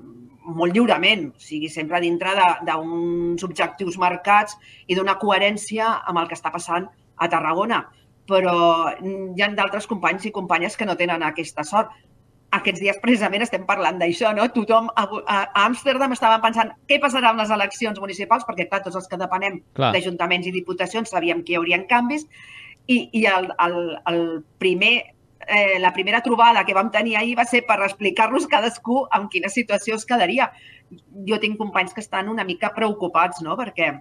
molt 0.49 0.73
lliurement, 0.73 1.29
o 1.29 1.45
sigui, 1.45 1.69
sempre 1.69 2.01
dintre 2.01 2.33
d'uns 2.65 3.45
objectius 3.45 3.99
marcats 4.01 4.57
i 4.89 4.97
d'una 4.97 5.19
coherència 5.21 5.91
amb 6.09 6.23
el 6.23 6.29
que 6.31 6.39
està 6.39 6.53
passant 6.55 6.89
a 7.17 7.29
Tarragona. 7.29 7.83
Però 8.29 8.55
hi 9.01 9.43
ha 9.45 9.51
d'altres 9.57 9.89
companys 9.89 10.27
i 10.29 10.33
companyes 10.33 10.77
que 10.77 10.89
no 10.89 10.97
tenen 10.97 11.25
aquesta 11.25 11.65
sort. 11.65 11.93
Aquests 12.57 12.81
dies 12.81 12.97
precisament 13.03 13.43
estem 13.45 13.67
parlant 13.69 13.99
d'això, 14.01 14.31
no? 14.33 14.47
Tothom 14.55 14.87
a, 14.97 15.03
a 15.29 15.39
Amsterdam 15.67 16.15
estava 16.15 16.39
pensant 16.41 16.71
què 16.89 16.97
passarà 17.03 17.33
amb 17.33 17.43
les 17.43 17.53
eleccions 17.53 18.01
municipals, 18.01 18.47
perquè 18.49 18.65
clar, 18.71 18.81
tots 18.87 18.97
els 18.97 19.09
que 19.11 19.19
depenem 19.21 19.61
d'ajuntaments 19.77 20.49
i 20.49 20.55
diputacions 20.55 21.13
sabíem 21.13 21.43
que 21.45 21.53
hi 21.53 21.59
haurien 21.61 21.85
canvis 21.91 22.25
i, 22.89 23.03
i 23.13 23.27
el, 23.29 23.51
el, 23.67 23.79
el 24.09 24.23
primer, 24.59 24.95
eh, 25.45 25.77
la 25.79 25.93
primera 25.93 26.23
trobada 26.25 26.65
que 26.65 26.77
vam 26.77 26.89
tenir 26.91 27.19
ahir 27.21 27.37
va 27.37 27.45
ser 27.45 27.67
per 27.69 27.83
explicar-nos 27.85 28.49
cadascú 28.49 29.03
en 29.13 29.29
quina 29.29 29.53
situació 29.53 30.01
es 30.01 30.09
quedaria. 30.09 30.49
Jo 31.29 31.37
tinc 31.43 31.61
companys 31.61 31.93
que 31.93 32.01
estan 32.01 32.33
una 32.33 32.49
mica 32.49 32.73
preocupats, 32.75 33.45
no?, 33.45 33.61
perquè 33.61 33.93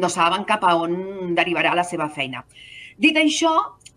no 0.00 0.08
saben 0.12 0.48
cap 0.48 0.64
a 0.64 0.74
on 0.80 1.34
derivarà 1.36 1.74
la 1.76 1.84
seva 1.84 2.08
feina. 2.08 2.44
Dit 2.96 3.16
això, 3.20 3.52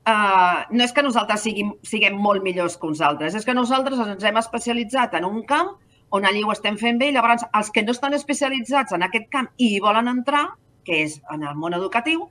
eh, 0.09 0.63
no 0.71 0.85
és 0.85 0.95
que 0.95 1.05
nosaltres 1.05 1.45
siguin, 1.45 1.75
siguem 1.85 2.17
molt 2.17 2.43
millors 2.45 2.77
que 2.77 2.89
uns 2.89 3.03
altres, 3.05 3.37
és 3.37 3.45
que 3.45 3.55
nosaltres 3.57 4.01
ens 4.05 4.25
hem 4.25 4.41
especialitzat 4.41 5.15
en 5.19 5.29
un 5.29 5.43
camp 5.49 5.75
on 6.09 6.25
allí 6.25 6.41
ho 6.43 6.51
estem 6.51 6.77
fent 6.77 6.97
bé 6.99 7.09
i 7.09 7.15
llavors 7.15 7.45
els 7.53 7.69
que 7.73 7.83
no 7.85 7.93
estan 7.93 8.15
especialitzats 8.17 8.95
en 8.97 9.05
aquest 9.05 9.29
camp 9.33 9.49
i 9.57 9.75
hi 9.75 9.81
volen 9.83 10.09
entrar, 10.09 10.47
que 10.85 11.03
és 11.05 11.19
en 11.33 11.45
el 11.45 11.57
món 11.59 11.77
educatiu, 11.77 12.25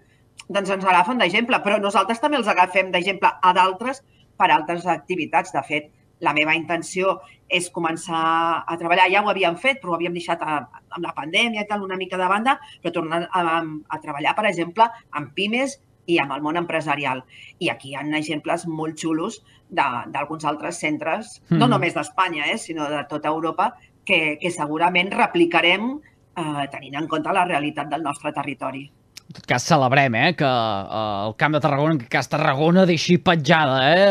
doncs 0.48 0.72
ens 0.74 0.84
agafen 0.84 1.20
d'exemple, 1.20 1.60
però 1.64 1.78
nosaltres 1.82 2.20
també 2.20 2.40
els 2.40 2.50
agafem 2.50 2.90
d'exemple 2.90 3.30
a 3.30 3.54
d'altres 3.54 4.02
per 4.38 4.50
altres 4.50 4.86
activitats. 4.86 5.52
De 5.54 5.62
fet, 5.66 5.90
la 6.24 6.34
meva 6.34 6.54
intenció 6.58 7.18
és 7.48 7.68
començar 7.70 8.22
a 8.66 8.76
treballar, 8.80 9.06
ja 9.12 9.22
ho 9.22 9.30
havíem 9.30 9.56
fet, 9.60 9.78
però 9.80 9.92
ho 9.92 9.98
havíem 9.98 10.16
deixat 10.16 10.42
a, 10.42 10.58
amb 10.96 11.04
la 11.04 11.14
pandèmia 11.14 11.62
i 11.62 11.68
tal 11.68 11.84
una 11.86 11.98
mica 12.00 12.18
de 12.18 12.26
banda, 12.30 12.58
però 12.82 12.94
tornar 12.96 13.22
a, 13.30 13.60
a 13.62 14.00
treballar, 14.02 14.34
per 14.34 14.48
exemple, 14.50 14.88
amb 15.20 15.30
pimes 15.36 15.78
i 16.08 16.16
amb 16.18 16.32
el 16.32 16.42
món 16.42 16.56
empresarial. 16.56 17.22
I 17.60 17.68
aquí 17.70 17.92
hi 17.92 17.96
ha 17.98 18.02
exemples 18.18 18.66
molt 18.66 18.96
xulos 18.98 19.42
d'alguns 19.70 20.44
altres 20.48 20.78
centres, 20.80 21.40
no 21.50 21.66
Mhm. 21.66 21.70
només 21.70 21.94
d'Espanya, 21.94 22.46
eh, 22.50 22.56
sinó 22.58 22.88
de 22.88 23.04
tota 23.08 23.28
Europa, 23.28 23.74
que, 24.04 24.38
que 24.40 24.50
segurament 24.50 25.12
replicarem 25.12 25.98
eh, 26.38 26.68
tenint 26.72 26.94
en 26.96 27.08
compte 27.08 27.32
la 27.32 27.44
realitat 27.44 27.88
del 27.90 28.02
nostre 28.02 28.32
territori. 28.32 28.90
En 29.28 29.34
tot 29.34 29.44
cas, 29.44 29.62
celebrem 29.62 30.14
eh, 30.14 30.34
que 30.34 30.44
eh, 30.46 31.26
el 31.26 31.34
Camp 31.36 31.52
de 31.52 31.60
Tarragona, 31.60 31.92
en 31.92 31.98
aquest 31.98 32.10
cas 32.12 32.28
Tarragona, 32.32 32.86
deixi 32.86 33.18
petjada 33.18 33.82
eh, 33.92 34.06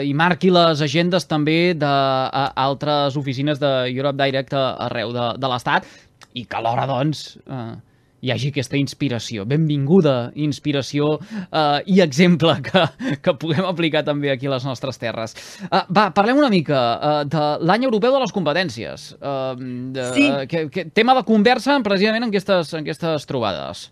eh, 0.00 0.06
i 0.08 0.14
marqui 0.14 0.48
les 0.50 0.80
agendes 0.80 1.26
també 1.28 1.74
d'altres 1.74 3.16
oficines 3.16 3.60
de 3.60 3.72
Europe 3.90 4.16
Direct 4.24 4.54
a- 4.54 4.76
arreu 4.86 5.12
de, 5.12 5.26
de 5.38 5.48
l'Estat 5.52 5.84
i 6.32 6.46
que 6.46 6.56
alhora, 6.56 6.86
doncs, 6.88 7.36
eh, 7.46 7.74
hi 8.26 8.32
hagi 8.34 8.50
aquesta 8.50 8.78
inspiració. 8.78 9.46
Benvinguda 9.46 10.32
inspiració 10.42 11.16
eh, 11.46 11.80
i 11.86 12.00
exemple 12.02 12.56
que, 12.66 12.84
que 13.22 13.34
puguem 13.38 13.66
aplicar 13.68 14.02
també 14.06 14.32
aquí 14.32 14.50
a 14.50 14.56
les 14.56 14.66
nostres 14.66 14.98
terres. 14.98 15.36
Uh, 15.66 15.84
va, 15.94 16.08
parlem 16.16 16.40
una 16.40 16.50
mica 16.50 16.80
uh, 16.96 17.20
de 17.28 17.44
l'any 17.66 17.86
europeu 17.86 18.14
de 18.16 18.22
les 18.24 18.34
competències. 18.34 19.12
Uh, 19.20 19.52
de, 19.94 20.08
sí. 20.16 20.26
que, 20.50 20.66
que, 20.72 20.86
tema 20.96 21.14
de 21.16 21.22
conversa 21.28 21.78
precisament 21.86 22.26
en 22.26 22.32
aquestes, 22.32 22.72
en 22.74 22.82
aquestes 22.82 23.28
trobades. 23.30 23.90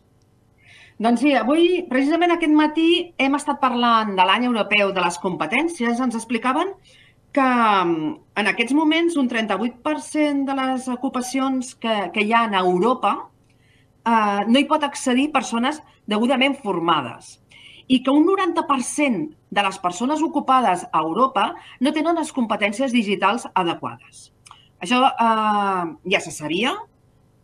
Doncs 1.04 1.24
sí, 1.24 1.32
avui, 1.34 1.84
precisament 1.90 2.34
aquest 2.34 2.54
matí, 2.54 2.88
hem 3.18 3.34
estat 3.38 3.58
parlant 3.62 4.14
de 4.14 4.26
l'any 4.26 4.46
europeu 4.46 4.92
de 4.94 5.02
les 5.02 5.18
competències. 5.22 5.98
Ens 6.00 6.18
explicaven 6.18 6.70
que 7.34 7.44
mm, 7.44 8.10
en 8.40 8.50
aquests 8.50 8.74
moments 8.78 9.18
un 9.18 9.28
38% 9.30 10.46
de 10.46 10.58
les 10.60 10.90
ocupacions 10.90 11.74
que, 11.82 11.96
que 12.14 12.26
hi 12.26 12.34
ha 12.34 12.46
a 12.46 12.62
Europa 12.62 13.16
eh, 14.04 14.44
no 14.46 14.60
hi 14.60 14.68
pot 14.70 14.84
accedir 14.84 15.30
persones 15.32 15.80
degudament 16.10 16.56
formades 16.62 17.38
i 17.88 18.00
que 18.02 18.12
un 18.12 18.24
90% 18.24 19.34
de 19.54 19.62
les 19.66 19.78
persones 19.78 20.22
ocupades 20.24 20.86
a 20.90 21.02
Europa 21.02 21.50
no 21.80 21.92
tenen 21.92 22.16
les 22.16 22.32
competències 22.32 22.92
digitals 22.92 23.44
adequades. 23.52 24.30
Això 24.80 25.02
eh, 25.04 25.84
ja 26.12 26.20
se 26.20 26.32
sabia, 26.32 26.74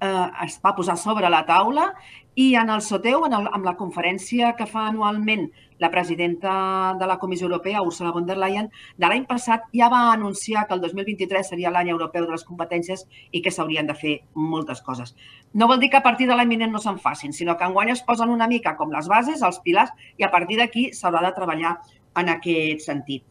eh, 0.00 0.28
es 0.46 0.58
va 0.64 0.74
posar 0.76 0.96
sobre 0.96 1.28
la 1.32 1.44
taula 1.46 1.90
i 2.34 2.54
en 2.56 2.70
el 2.72 2.82
Soteu, 2.84 3.26
en 3.26 3.36
el, 3.36 3.48
amb 3.52 3.68
la 3.68 3.76
conferència 3.76 4.54
que 4.56 4.68
fa 4.68 4.88
anualment 4.88 5.50
la 5.80 5.90
presidenta 5.90 6.94
de 7.00 7.06
la 7.06 7.18
Comissió 7.18 7.46
Europea, 7.46 7.82
Ursula 7.82 8.12
von 8.12 8.26
der 8.26 8.36
Leyen, 8.38 8.68
de 9.00 9.08
l'any 9.08 9.24
passat 9.26 9.64
ja 9.72 9.88
va 9.88 10.12
anunciar 10.12 10.66
que 10.68 10.76
el 10.76 10.82
2023 10.84 11.48
seria 11.48 11.72
l'any 11.72 11.88
europeu 11.88 12.26
de 12.28 12.36
les 12.36 12.44
competències 12.44 13.06
i 13.32 13.40
que 13.40 13.50
s'haurien 13.50 13.88
de 13.88 13.96
fer 13.96 14.14
moltes 14.34 14.84
coses. 14.84 15.16
No 15.54 15.66
vol 15.66 15.80
dir 15.80 15.88
que 15.90 15.96
a 15.96 16.04
partir 16.04 16.28
de 16.28 16.36
l'any 16.36 16.52
vinent 16.52 16.70
no 16.76 16.84
se'n 16.84 17.00
facin, 17.00 17.32
sinó 17.32 17.56
que 17.56 17.64
enguany 17.64 17.94
es 17.96 18.04
posen 18.04 18.28
una 18.28 18.46
mica 18.46 18.76
com 18.76 18.92
les 18.92 19.08
bases, 19.08 19.42
els 19.42 19.60
pilars, 19.64 19.90
i 20.20 20.28
a 20.28 20.30
partir 20.30 20.60
d'aquí 20.60 20.90
s'haurà 20.92 21.24
de 21.24 21.34
treballar 21.34 21.78
en 22.20 22.28
aquest 22.28 22.84
sentit. 22.84 23.24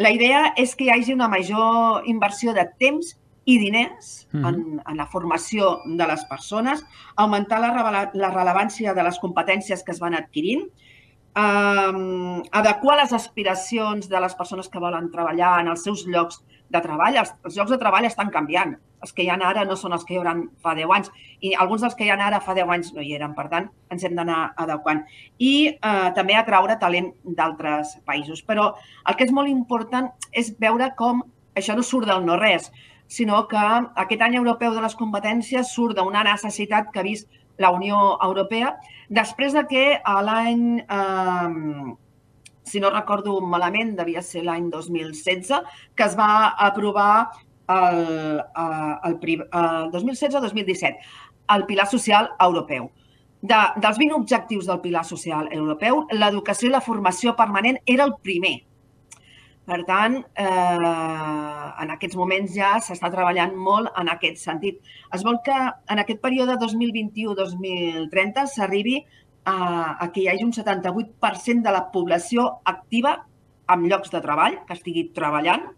La 0.00 0.10
idea 0.10 0.54
és 0.56 0.72
que 0.74 0.88
hi 0.88 0.94
hagi 0.94 1.12
una 1.12 1.28
major 1.28 2.08
inversió 2.08 2.56
de 2.56 2.64
temps 2.80 3.18
i 3.44 3.58
diners 3.58 4.28
en, 4.32 4.80
en 4.80 4.96
la 4.96 5.06
formació 5.10 5.80
de 5.84 6.06
les 6.06 6.24
persones, 6.30 6.84
augmentar 7.16 7.58
la, 7.60 8.08
la 8.14 8.30
rellevància 8.30 8.94
de 8.94 9.04
les 9.04 9.18
competències 9.18 9.82
que 9.82 9.92
es 9.92 10.00
van 10.00 10.14
adquirint, 10.14 10.68
eh, 11.36 12.42
adequar 12.60 12.96
les 13.00 13.12
aspiracions 13.12 14.08
de 14.08 14.20
les 14.20 14.34
persones 14.34 14.68
que 14.68 14.82
volen 14.82 15.10
treballar 15.10 15.58
en 15.60 15.72
els 15.72 15.84
seus 15.84 16.06
llocs 16.06 16.42
de 16.72 16.80
treball. 16.80 17.18
Els, 17.20 17.34
els 17.44 17.58
llocs 17.58 17.72
de 17.72 17.78
treball 17.80 18.08
estan 18.08 18.32
canviant. 18.34 18.76
Els 19.02 19.12
que 19.12 19.24
hi 19.24 19.30
ha 19.32 19.36
ara 19.48 19.64
no 19.66 19.74
són 19.76 19.96
els 19.96 20.04
que 20.06 20.14
hi 20.14 20.20
haurà 20.20 20.36
fa 20.62 20.76
10 20.78 20.92
anys 20.94 21.10
i 21.42 21.54
alguns 21.58 21.82
dels 21.82 21.96
que 21.98 22.06
hi 22.06 22.12
ha 22.12 22.18
ara 22.22 22.38
fa 22.40 22.54
10 22.54 22.70
anys 22.70 22.92
no 22.94 23.02
hi 23.02 23.16
eren. 23.16 23.34
Per 23.34 23.48
tant, 23.50 23.66
ens 23.90 24.04
hem 24.06 24.14
d'anar 24.14 24.52
adequant. 24.64 25.02
I 25.38 25.54
eh, 25.74 26.08
també 26.14 26.38
atraure 26.38 26.78
talent 26.78 27.10
d'altres 27.24 27.98
països. 28.06 28.44
Però 28.46 28.70
el 29.08 29.18
que 29.18 29.26
és 29.26 29.34
molt 29.34 29.50
important 29.50 30.12
és 30.30 30.54
veure 30.62 30.92
com 30.96 31.24
això 31.58 31.76
no 31.76 31.84
surt 31.84 32.08
del 32.08 32.24
no-res 32.24 32.70
sinó 33.12 33.42
que 33.48 33.60
aquest 33.60 34.22
any 34.24 34.38
europeu 34.38 34.72
de 34.72 34.80
les 34.80 34.94
competències 34.96 35.68
surt 35.74 35.98
d'una 35.98 36.22
necessitat 36.24 36.86
que 36.92 37.02
ha 37.02 37.04
vist 37.04 37.28
la 37.58 37.70
Unió 37.70 38.18
Europea 38.22 38.76
després 39.08 39.52
de 39.52 39.64
que 39.68 39.84
l'any, 40.28 40.64
eh, 40.80 41.94
si 42.64 42.80
no 42.80 42.90
recordo 42.90 43.40
malament, 43.40 43.94
devia 43.98 44.22
ser 44.22 44.44
l'any 44.46 44.70
2016, 44.70 45.52
que 45.94 46.04
es 46.04 46.16
va 46.16 46.54
aprovar 46.56 47.28
el, 47.68 48.40
el, 48.40 48.74
el, 49.04 49.46
el 49.52 49.92
2016-2017, 49.92 50.96
el 51.56 51.66
Pilar 51.66 51.86
Social 51.86 52.30
Europeu. 52.40 52.90
De, 53.42 53.58
dels 53.82 53.98
20 53.98 54.14
objectius 54.14 54.68
del 54.70 54.80
Pilar 54.80 55.04
Social 55.04 55.48
Europeu, 55.50 56.04
l'educació 56.14 56.68
i 56.68 56.76
la 56.76 56.80
formació 56.80 57.34
permanent 57.36 57.80
era 57.86 58.06
el 58.06 58.14
primer 58.22 58.60
per 59.68 59.78
tant, 59.86 60.16
eh, 60.34 60.44
en 61.82 61.92
aquests 61.94 62.18
moments 62.18 62.50
ja 62.54 62.74
s'està 62.82 63.10
treballant 63.12 63.54
molt 63.54 63.92
en 63.98 64.10
aquest 64.10 64.40
sentit. 64.42 64.80
Es 65.14 65.22
vol 65.22 65.38
que 65.46 65.54
en 65.54 66.02
aquest 66.02 66.22
període 66.24 66.56
2021-2030 66.58 68.48
s'arribi 68.50 68.96
a, 69.44 69.54
a 70.02 70.10
que 70.10 70.24
hi 70.24 70.28
hagi 70.32 70.44
un 70.44 70.52
78% 70.56 71.62
de 71.62 71.74
la 71.74 71.84
població 71.94 72.48
activa 72.64 73.20
amb 73.70 73.86
llocs 73.86 74.10
de 74.10 74.20
treball, 74.24 74.58
que 74.66 74.74
estigui 74.74 75.08
treballant, 75.14 75.68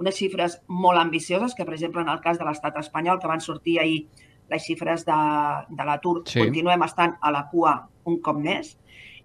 unes 0.00 0.16
xifres 0.16 0.60
molt 0.68 1.00
ambicioses, 1.00 1.54
que 1.56 1.64
per 1.64 1.74
exemple 1.76 2.04
en 2.04 2.12
el 2.12 2.20
cas 2.24 2.38
de 2.38 2.44
l'estat 2.44 2.76
espanyol, 2.80 3.20
que 3.20 3.28
van 3.28 3.40
sortir 3.44 3.80
ahir 3.80 4.04
les 4.50 4.64
xifres 4.64 5.04
de, 5.06 5.18
de 5.68 5.86
l'atur, 5.86 6.20
sí. 6.28 6.40
continuem 6.44 6.84
estant 6.84 7.16
a 7.20 7.32
la 7.32 7.44
cua 7.50 7.76
un 8.08 8.20
cop 8.24 8.38
més, 8.40 8.74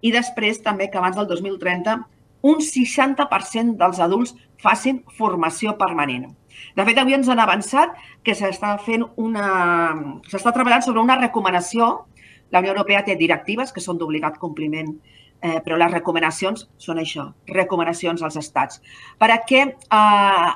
i 0.04 0.12
després 0.12 0.60
també 0.64 0.90
que 0.92 1.00
abans 1.00 1.16
del 1.16 1.28
2030 1.28 1.96
un 2.42 2.60
60% 2.64 3.76
dels 3.80 4.00
adults 4.00 4.34
facin 4.62 5.02
formació 5.18 5.76
permanent. 5.78 6.30
De 6.76 6.84
fet, 6.84 6.98
avui 6.98 7.16
ens 7.16 7.28
han 7.28 7.40
avançat 7.42 7.96
que 8.24 8.34
s'està 8.36 8.76
fent 8.84 9.04
una... 9.16 9.48
s'està 10.30 10.52
treballant 10.52 10.84
sobre 10.84 11.02
una 11.04 11.18
recomanació. 11.20 12.06
La 12.52 12.62
Unió 12.62 12.72
Europea 12.72 13.02
té 13.04 13.16
directives 13.18 13.72
que 13.72 13.82
són 13.82 13.98
d'obligat 13.98 14.38
compliment, 14.38 14.94
eh, 15.42 15.58
però 15.64 15.76
les 15.80 15.92
recomanacions 15.92 16.68
són 16.78 17.02
això, 17.02 17.26
recomanacions 17.50 18.22
als 18.22 18.38
estats, 18.40 18.80
perquè 19.20 19.64
eh, 19.66 20.52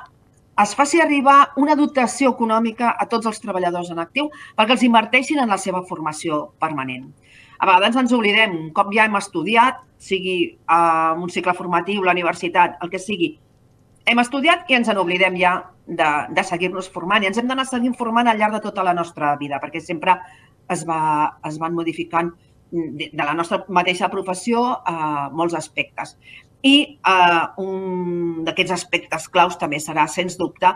es 0.61 0.75
faci 0.75 1.01
arribar 1.01 1.51
una 1.57 1.75
dotació 1.75 2.31
econòmica 2.35 2.93
a 2.99 3.07
tots 3.09 3.29
els 3.29 3.39
treballadors 3.41 3.91
en 3.93 4.01
actiu 4.03 4.29
perquè 4.57 4.75
els 4.75 4.83
inverteixin 4.87 5.39
en 5.41 5.49
la 5.49 5.57
seva 5.57 5.83
formació 5.87 6.43
permanent. 6.59 7.09
A 7.61 7.67
vegades 7.69 7.97
ens 7.99 8.13
oblidem, 8.17 8.55
un 8.57 8.69
cop 8.73 8.89
ja 8.95 9.05
hem 9.05 9.15
estudiat, 9.19 9.83
sigui 10.01 10.35
uh, 10.65 11.13
un 11.21 11.29
cicle 11.29 11.53
formatiu, 11.53 12.01
la 12.01 12.15
universitat, 12.15 12.79
el 12.81 12.89
que 12.89 12.99
sigui, 13.01 13.35
hem 14.09 14.21
estudiat 14.23 14.69
i 14.71 14.79
ens 14.79 14.89
en 14.89 14.97
oblidem 14.97 15.37
ja 15.37 15.59
de, 15.85 16.09
de 16.33 16.43
seguir-nos 16.47 16.89
formant 16.89 17.21
i 17.21 17.29
ens 17.29 17.37
hem 17.37 17.49
d'anar 17.49 17.67
seguint 17.69 17.93
formant 17.97 18.29
al 18.31 18.39
llarg 18.39 18.57
de 18.57 18.63
tota 18.63 18.85
la 18.85 18.95
nostra 18.97 19.35
vida 19.37 19.59
perquè 19.61 19.81
sempre 19.83 20.15
es, 20.71 20.85
va, 20.87 21.37
es 21.45 21.59
van 21.61 21.75
modificant 21.77 22.31
de, 22.71 23.11
la 23.13 23.35
nostra 23.37 23.61
mateixa 23.69 24.09
professió 24.09 24.63
a 24.79 24.95
uh, 24.95 25.25
molts 25.35 25.53
aspectes. 25.59 26.15
I 26.65 26.75
uh, 27.05 27.51
un 27.61 28.41
d'aquests 28.47 28.73
aspectes 28.73 29.27
claus 29.33 29.57
també 29.61 29.81
serà, 29.81 30.07
sens 30.09 30.37
dubte, 30.39 30.71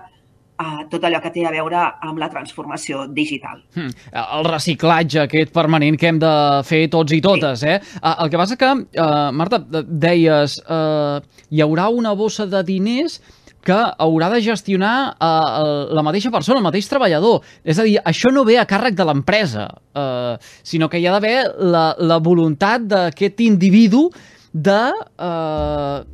a 0.58 0.86
tot 0.90 1.04
allò 1.04 1.20
que 1.24 1.32
té 1.36 1.46
a 1.46 1.52
veure 1.54 1.80
amb 2.06 2.20
la 2.22 2.30
transformació 2.32 3.06
digital. 3.12 3.62
Hmm. 3.76 3.92
El 4.24 4.48
reciclatge 4.48 5.26
aquest 5.26 5.54
permanent 5.56 5.98
que 6.00 6.12
hem 6.12 6.20
de 6.22 6.34
fer 6.68 6.86
tots 6.94 7.16
i 7.16 7.22
totes, 7.24 7.64
sí. 7.64 7.74
eh? 7.76 7.80
El 8.16 8.32
que 8.32 8.40
passa 8.40 8.58
que, 8.60 8.70
uh, 8.72 9.32
Marta, 9.36 9.60
deies, 9.86 10.60
uh, 10.64 11.20
hi 11.52 11.64
haurà 11.66 11.90
una 11.92 12.16
bossa 12.16 12.48
de 12.48 12.64
diners 12.68 13.20
que 13.66 13.76
haurà 13.76 14.30
de 14.30 14.44
gestionar 14.46 14.96
uh, 15.18 15.90
la 15.98 16.04
mateixa 16.06 16.30
persona, 16.32 16.62
el 16.62 16.68
mateix 16.68 16.88
treballador. 16.88 17.42
És 17.66 17.82
a 17.82 17.86
dir, 17.88 17.98
això 18.06 18.30
no 18.32 18.46
ve 18.46 18.60
a 18.62 18.68
càrrec 18.70 18.96
de 18.96 19.08
l'empresa, 19.10 19.68
uh, 19.98 20.36
sinó 20.64 20.88
que 20.88 21.02
hi 21.02 21.08
ha 21.10 21.16
d'haver 21.16 21.38
la, 21.74 21.88
la 21.98 22.20
voluntat 22.22 22.86
d'aquest 22.92 23.42
individu 23.48 24.06
de 24.54 24.82
uh, 24.94 26.06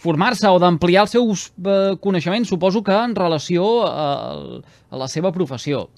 formar-se 0.00 0.48
o 0.48 0.58
d'ampliar 0.62 1.04
els 1.06 1.14
seus 1.16 1.46
eh, 1.60 1.96
coneixements, 2.02 2.48
suposo 2.48 2.82
que 2.82 2.96
en 2.96 3.14
relació 3.16 3.66
a, 3.86 4.10
a 4.90 5.00
la 5.00 5.08
seva 5.08 5.32
professió. 5.32 5.88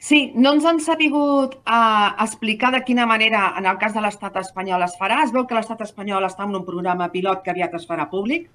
Sí, 0.00 0.30
no 0.32 0.54
ens 0.56 0.64
han 0.64 0.78
sabut 0.80 1.58
uh, 1.60 2.08
explicar 2.24 2.70
de 2.72 2.80
quina 2.86 3.04
manera, 3.04 3.50
en 3.60 3.66
el 3.68 3.76
cas 3.76 3.92
de 3.92 4.00
l'estat 4.00 4.38
espanyol, 4.40 4.86
es 4.86 4.96
farà. 4.96 5.18
Es 5.26 5.34
veu 5.34 5.44
que 5.44 5.58
l'estat 5.58 5.82
espanyol 5.84 6.24
està 6.24 6.46
en 6.48 6.56
un 6.56 6.64
programa 6.64 7.10
pilot 7.12 7.42
que 7.44 7.52
aviat 7.52 7.76
es 7.76 7.84
farà 7.88 8.08
públic, 8.08 8.48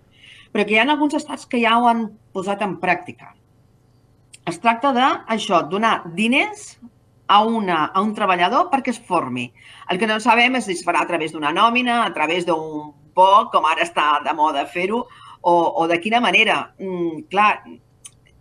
però 0.52 0.66
que 0.66 0.74
hi 0.74 0.80
ha 0.82 0.88
alguns 0.90 1.14
estats 1.20 1.46
que 1.46 1.62
ja 1.62 1.76
ho 1.78 1.86
han 1.92 2.08
posat 2.34 2.66
en 2.66 2.80
pràctica. 2.82 3.36
Es 4.50 4.58
tracta 4.64 4.90
d'això, 4.96 5.62
donar 5.70 6.00
diners 6.18 6.80
a, 7.28 7.44
una, 7.46 7.86
a 7.94 8.02
un 8.02 8.14
treballador 8.18 8.72
perquè 8.74 8.96
es 8.96 9.02
formi. 9.02 9.52
El 9.94 10.02
que 10.02 10.10
no 10.10 10.18
sabem 10.24 10.58
és 10.58 10.66
si 10.66 10.80
es 10.80 10.86
farà 10.86 11.06
a 11.06 11.10
través 11.10 11.34
d'una 11.34 11.54
nòmina, 11.54 12.02
a 12.08 12.14
través 12.14 12.50
d'un 12.50 12.90
poc, 13.16 13.52
com 13.54 13.66
ara 13.70 13.86
està 13.86 14.20
de 14.26 14.34
moda 14.38 14.66
fer-ho, 14.70 15.06
o, 15.42 15.56
o 15.82 15.88
de 15.88 16.00
quina 16.04 16.22
manera. 16.22 16.60
Mm, 16.82 17.26
clar, 17.32 17.52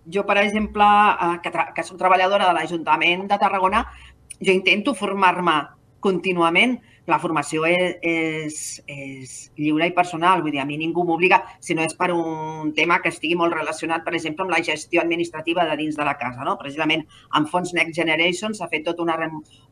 jo, 0.07 0.25
per 0.29 0.39
exemple, 0.43 0.85
eh, 0.85 1.37
que, 1.45 1.53
que 1.77 1.87
soc 1.87 2.01
treballadora 2.01 2.49
de 2.49 2.57
l'Ajuntament 2.57 3.29
de 3.31 3.39
Tarragona, 3.41 3.85
jo 4.41 4.53
intento 4.53 4.95
formar-me 4.99 5.61
contínuament, 6.05 6.79
la 7.07 7.19
formació 7.21 7.67
és, 7.69 7.99
és, 8.01 8.61
és 8.89 9.33
lliure 9.61 9.89
i 9.91 9.95
personal, 9.97 10.41
vull 10.43 10.55
dir, 10.55 10.63
a 10.63 10.69
mi 10.69 10.79
ningú 10.81 11.05
m'obliga, 11.05 11.43
si 11.61 11.77
no 11.77 11.85
és 11.85 11.93
per 11.99 12.11
un 12.15 12.73
tema 12.77 13.01
que 13.03 13.13
estigui 13.13 13.37
molt 13.37 13.53
relacionat, 13.53 14.05
per 14.07 14.15
exemple, 14.17 14.47
amb 14.47 14.55
la 14.55 14.63
gestió 14.65 15.03
administrativa 15.03 15.67
de 15.69 15.77
dins 15.81 15.99
de 15.99 16.07
la 16.07 16.17
casa. 16.21 16.45
No? 16.47 16.57
Precisament 16.61 17.05
amb 17.37 17.51
Fons 17.53 17.75
Next 17.77 17.99
Generation 17.99 18.57
s'ha 18.57 18.71
fet 18.73 18.87
tota 18.89 19.05
una, 19.05 19.19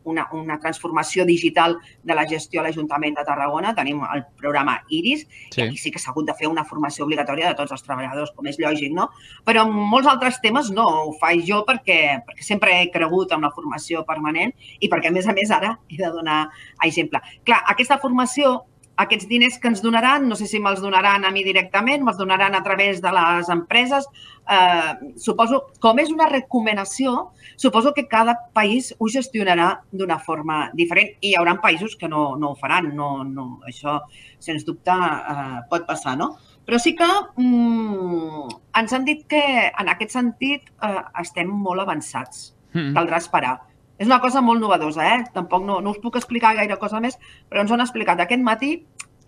una, 0.04 0.26
una 0.36 0.58
transformació 0.60 1.24
digital 1.24 1.78
de 2.02 2.16
la 2.18 2.26
gestió 2.28 2.60
a 2.60 2.66
l'Ajuntament 2.66 3.16
de 3.16 3.24
Tarragona. 3.24 3.72
Tenim 3.74 4.02
el 4.04 4.26
programa 4.36 4.76
Iris, 4.90 5.24
sí. 5.24 5.62
i 5.62 5.64
aquí 5.64 5.80
sí 5.80 5.94
que 5.94 6.02
s'ha 6.02 6.12
hagut 6.12 6.28
de 6.28 6.36
fer 6.36 6.50
una 6.50 6.66
formació 6.68 7.06
obligatòria 7.08 7.48
de 7.48 7.58
tots 7.58 7.72
els 7.72 7.86
treballadors, 7.86 8.34
com 8.36 8.50
és 8.50 8.60
lògic, 8.60 8.92
no? 8.92 9.08
Però 9.48 9.64
en 9.64 9.72
molts 9.72 10.10
altres 10.10 10.40
temes 10.44 10.68
no, 10.74 10.84
ho 11.08 11.16
faig 11.20 11.46
jo 11.48 11.62
perquè, 11.68 11.98
perquè 12.28 12.44
sempre 12.44 12.76
he 12.76 12.90
cregut 12.92 13.32
en 13.32 13.48
la 13.48 13.52
formació 13.56 14.04
permanent 14.08 14.52
i 14.80 14.92
perquè, 14.92 15.08
a 15.08 15.16
més 15.16 15.28
a 15.28 15.36
més, 15.36 15.50
ara 15.50 15.78
he 15.88 15.96
de 15.96 16.12
donar 16.12 16.42
exemple. 16.84 17.22
Clar, 17.45 17.62
aquesta 17.73 18.00
formació 18.02 18.61
aquests 19.02 19.26
diners 19.29 19.59
que 19.59 19.71
ens 19.71 19.81
donaran, 19.83 20.26
no 20.29 20.37
sé 20.37 20.47
si 20.47 20.61
me'ls 20.61 20.83
donaran 20.83 21.25
a 21.25 21.31
mi 21.33 21.43
directament, 21.47 22.02
me'ls 22.05 22.19
donaran 22.21 22.55
a 22.55 22.62
través 22.62 23.00
de 23.02 23.12
les 23.14 23.49
empreses. 23.52 24.07
Eh, 24.52 25.12
suposo, 25.17 25.62
com 25.81 25.99
és 26.02 26.11
una 26.12 26.29
recomanació, 26.29 27.33
suposo 27.57 27.95
que 27.97 28.07
cada 28.11 28.37
país 28.52 28.93
ho 28.99 29.09
gestionarà 29.09 29.71
d'una 29.91 30.19
forma 30.19 30.64
diferent 30.75 31.12
i 31.21 31.33
hi 31.33 31.35
haurà 31.38 31.57
països 31.62 31.97
que 31.97 32.09
no, 32.09 32.37
no 32.37 32.52
ho 32.52 32.57
faran. 32.61 32.93
No, 32.97 33.12
no, 33.25 33.49
això, 33.69 34.00
sens 34.43 34.67
dubte, 34.69 34.93
eh, 34.93 35.61
pot 35.71 35.87
passar, 35.88 36.17
no? 36.19 36.35
Però 36.67 36.79
sí 36.79 36.95
que 36.95 37.09
mm, 37.37 38.49
ens 38.79 38.93
han 38.93 39.07
dit 39.09 39.25
que 39.29 39.43
en 39.71 39.88
aquest 39.91 40.14
sentit 40.14 40.69
eh, 40.83 40.99
estem 41.25 41.49
molt 41.50 41.83
avançats. 41.83 42.52
Mm. 42.73 42.93
Caldrà 42.97 43.19
esperar. 43.21 43.57
És 44.00 44.08
una 44.08 44.20
cosa 44.22 44.40
molt 44.42 44.61
novedosa, 44.62 45.04
eh? 45.14 45.22
Tampoc 45.34 45.64
no, 45.66 45.80
no 45.84 45.92
us 45.92 46.00
puc 46.02 46.16
explicar 46.18 46.56
gaire 46.58 46.78
cosa 46.80 47.00
més, 47.00 47.18
però 47.50 47.62
ens 47.62 47.70
ho 47.70 47.76
han 47.76 47.84
explicat 47.84 48.20
aquest 48.25 48.42
matí 48.42 48.76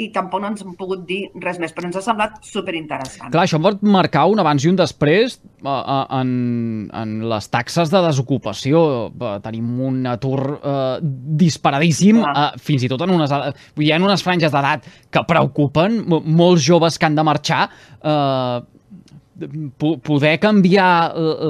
i 0.03 0.09
tampoc 0.15 0.43
no 0.43 0.49
ens 0.51 0.65
han 0.65 0.75
pogut 0.79 1.05
dir 1.07 1.21
res 1.43 1.61
més, 1.63 1.73
però 1.75 1.87
ens 1.87 1.99
ha 1.99 2.03
semblat 2.03 2.41
superinteressant. 2.43 3.31
Clar, 3.31 3.45
això 3.45 3.61
pot 3.63 3.83
marcar 3.87 4.25
un 4.31 4.43
abans 4.43 4.65
i 4.65 4.71
un 4.71 4.79
després 4.79 5.37
en, 5.63 6.33
en 6.91 7.15
les 7.31 7.49
taxes 7.53 7.93
de 7.93 8.03
desocupació. 8.09 8.83
Tenim 9.45 9.71
un 9.87 10.03
atur 10.11 10.41
eh, 10.59 10.99
disparadíssim, 11.45 12.21
eh, 12.27 12.47
fins 12.59 12.87
i 12.87 12.91
tot 12.91 13.07
en 13.07 13.15
unes, 13.15 13.35
hi 13.79 13.93
ha 13.95 14.03
unes 14.03 14.27
franges 14.27 14.55
d'edat 14.55 14.89
que 15.15 15.27
preocupen, 15.31 16.03
molts 16.11 16.67
joves 16.67 16.99
que 16.99 17.11
han 17.11 17.19
de 17.19 17.27
marxar, 17.31 17.69
eh, 18.03 18.63
poder 19.79 20.37
canviar 20.39 20.89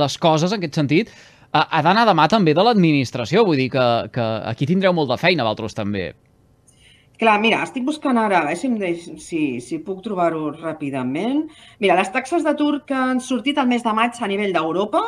les 0.00 0.14
coses 0.16 0.52
en 0.52 0.60
aquest 0.60 0.78
sentit 0.80 1.10
ha 1.54 1.82
d'anar 1.86 2.04
de 2.08 2.14
mà 2.18 2.26
també 2.30 2.54
de 2.54 2.62
l'administració, 2.66 3.44
vull 3.46 3.60
dir 3.60 3.70
que, 3.70 3.86
que 4.14 4.24
aquí 4.50 4.66
tindreu 4.66 4.94
molt 4.96 5.12
de 5.12 5.18
feina, 5.20 5.44
vosaltres 5.46 5.76
també. 5.78 6.08
Clar, 7.14 7.36
mira, 7.38 7.60
estic 7.62 7.84
buscant 7.86 8.18
ara, 8.18 8.40
a 8.40 8.48
veure 8.48 8.58
si, 8.58 9.18
si, 9.22 9.42
si 9.62 9.78
puc 9.86 10.00
trobar-ho 10.02 10.48
ràpidament. 10.56 11.44
Mira, 11.78 11.94
les 12.00 12.10
taxes 12.10 12.42
d'atur 12.42 12.80
que 12.88 12.96
han 12.98 13.22
sortit 13.22 13.60
el 13.62 13.70
mes 13.70 13.86
de 13.86 13.92
maig 13.94 14.18
a 14.18 14.30
nivell 14.30 14.54
d'Europa, 14.56 15.02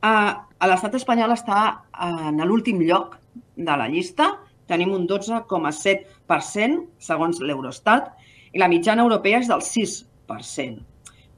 eh, 0.00 0.32
a 0.32 0.70
l'estat 0.70 0.96
espanyol 0.96 1.36
està 1.36 1.58
en 2.00 2.40
l'últim 2.48 2.80
lloc 2.80 3.18
de 3.36 3.76
la 3.76 3.90
llista, 3.92 4.30
tenim 4.68 4.94
un 4.96 5.04
12,7% 5.08 6.80
segons 7.10 7.42
l'Eurostat 7.44 8.08
i 8.54 8.60
la 8.62 8.68
mitjana 8.72 9.04
europea 9.04 9.42
és 9.42 9.52
del 9.52 9.60
6%. 9.60 10.80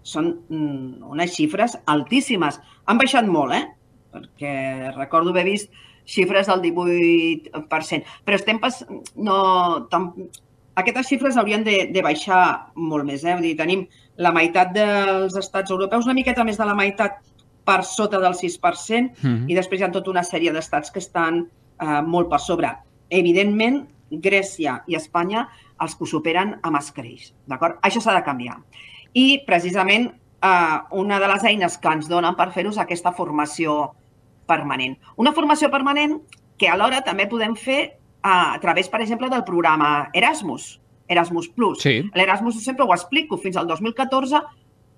Són 0.07 0.31
mm, 0.49 1.03
unes 1.11 1.35
xifres 1.35 1.75
altíssimes. 1.91 2.63
Han 2.87 3.03
baixat 3.03 3.27
molt, 3.27 3.59
eh? 3.59 3.67
Perquè 4.13 4.93
recordo 4.97 5.31
haver 5.35 5.47
vist 5.49 5.71
xifres 6.11 6.49
del 6.51 6.63
18%, 6.63 8.05
però 8.25 8.39
estem 8.39 8.61
pas... 8.63 8.83
no, 9.17 9.87
tam... 9.93 10.13
aquestes 10.75 11.11
xifres 11.13 11.37
haurien 11.39 11.65
de, 11.67 11.85
de 11.93 12.03
baixar 12.03 12.73
molt 12.75 13.07
més. 13.07 13.25
Eh? 13.25 13.37
Vull 13.37 13.51
dir, 13.51 13.57
tenim 13.59 13.87
la 14.21 14.33
meitat 14.35 14.73
dels 14.75 15.37
estats 15.39 15.71
europeus, 15.71 16.09
una 16.09 16.17
miqueta 16.19 16.45
més 16.45 16.59
de 16.59 16.67
la 16.67 16.77
meitat 16.77 17.21
per 17.67 17.83
sota 17.87 18.19
del 18.19 18.35
6%, 18.35 18.59
mm 18.59 19.11
-hmm. 19.23 19.51
i 19.51 19.55
després 19.55 19.81
hi 19.81 19.85
ha 19.85 19.93
tota 19.93 20.11
una 20.11 20.25
sèrie 20.27 20.53
d'estats 20.53 20.91
que 20.91 20.99
estan 20.99 21.47
eh, 21.81 22.03
molt 22.03 22.29
per 22.29 22.41
sobre. 22.41 22.75
Evidentment, 23.09 23.87
Grècia 24.11 24.83
i 24.87 24.97
Espanya 24.97 25.49
els 25.81 25.95
que 25.95 26.05
ho 26.05 26.07
superen 26.07 26.59
amb 26.63 26.77
escreix. 26.77 27.33
D'acord? 27.47 27.79
Això 27.83 28.01
s'ha 28.01 28.15
de 28.15 28.25
canviar. 28.25 28.59
I, 29.15 29.43
precisament, 29.47 30.11
eh, 30.43 30.79
una 30.91 31.21
de 31.21 31.29
les 31.29 31.45
eines 31.45 31.79
que 31.79 31.89
ens 31.89 32.09
donen 32.09 32.35
per 32.37 32.51
fer-ho 32.53 32.71
és 32.71 32.79
aquesta 32.79 33.13
formació 33.13 33.95
permanent. 34.51 34.99
Una 35.23 35.33
formació 35.37 35.71
permanent 35.71 36.19
que 36.61 36.69
alhora 36.69 37.01
també 37.07 37.29
podem 37.31 37.55
fer 37.57 37.81
a, 38.23 38.59
través, 38.61 38.91
per 38.93 39.01
exemple, 39.01 39.31
del 39.33 39.47
programa 39.49 40.11
Erasmus, 40.13 40.75
Erasmus 41.09 41.49
Plus. 41.55 41.83
Sí. 41.83 42.01
L'Erasmus 42.15 42.61
sempre 42.63 42.85
ho 42.85 42.93
explico, 42.95 43.39
fins 43.41 43.57
al 43.57 43.71
2014 43.71 44.43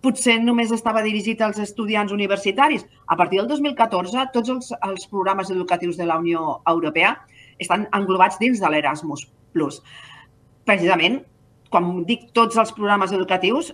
potser 0.02 0.40
només 0.42 0.72
estava 0.74 1.02
dirigit 1.04 1.40
als 1.46 1.60
estudiants 1.62 2.12
universitaris. 2.12 2.84
A 3.06 3.16
partir 3.16 3.38
del 3.38 3.48
2014, 3.52 4.26
tots 4.34 4.50
els, 4.50 4.72
els 4.82 5.06
programes 5.10 5.52
educatius 5.54 5.96
de 5.96 6.08
la 6.08 6.18
Unió 6.18 6.58
Europea 6.66 7.14
estan 7.62 7.86
englobats 7.94 8.40
dins 8.42 8.60
de 8.60 8.72
l'Erasmus 8.72 9.28
Plus. 9.54 9.78
Precisament, 10.66 11.20
quan 11.70 12.02
dic 12.08 12.32
tots 12.36 12.58
els 12.58 12.74
programes 12.74 13.14
educatius, 13.14 13.72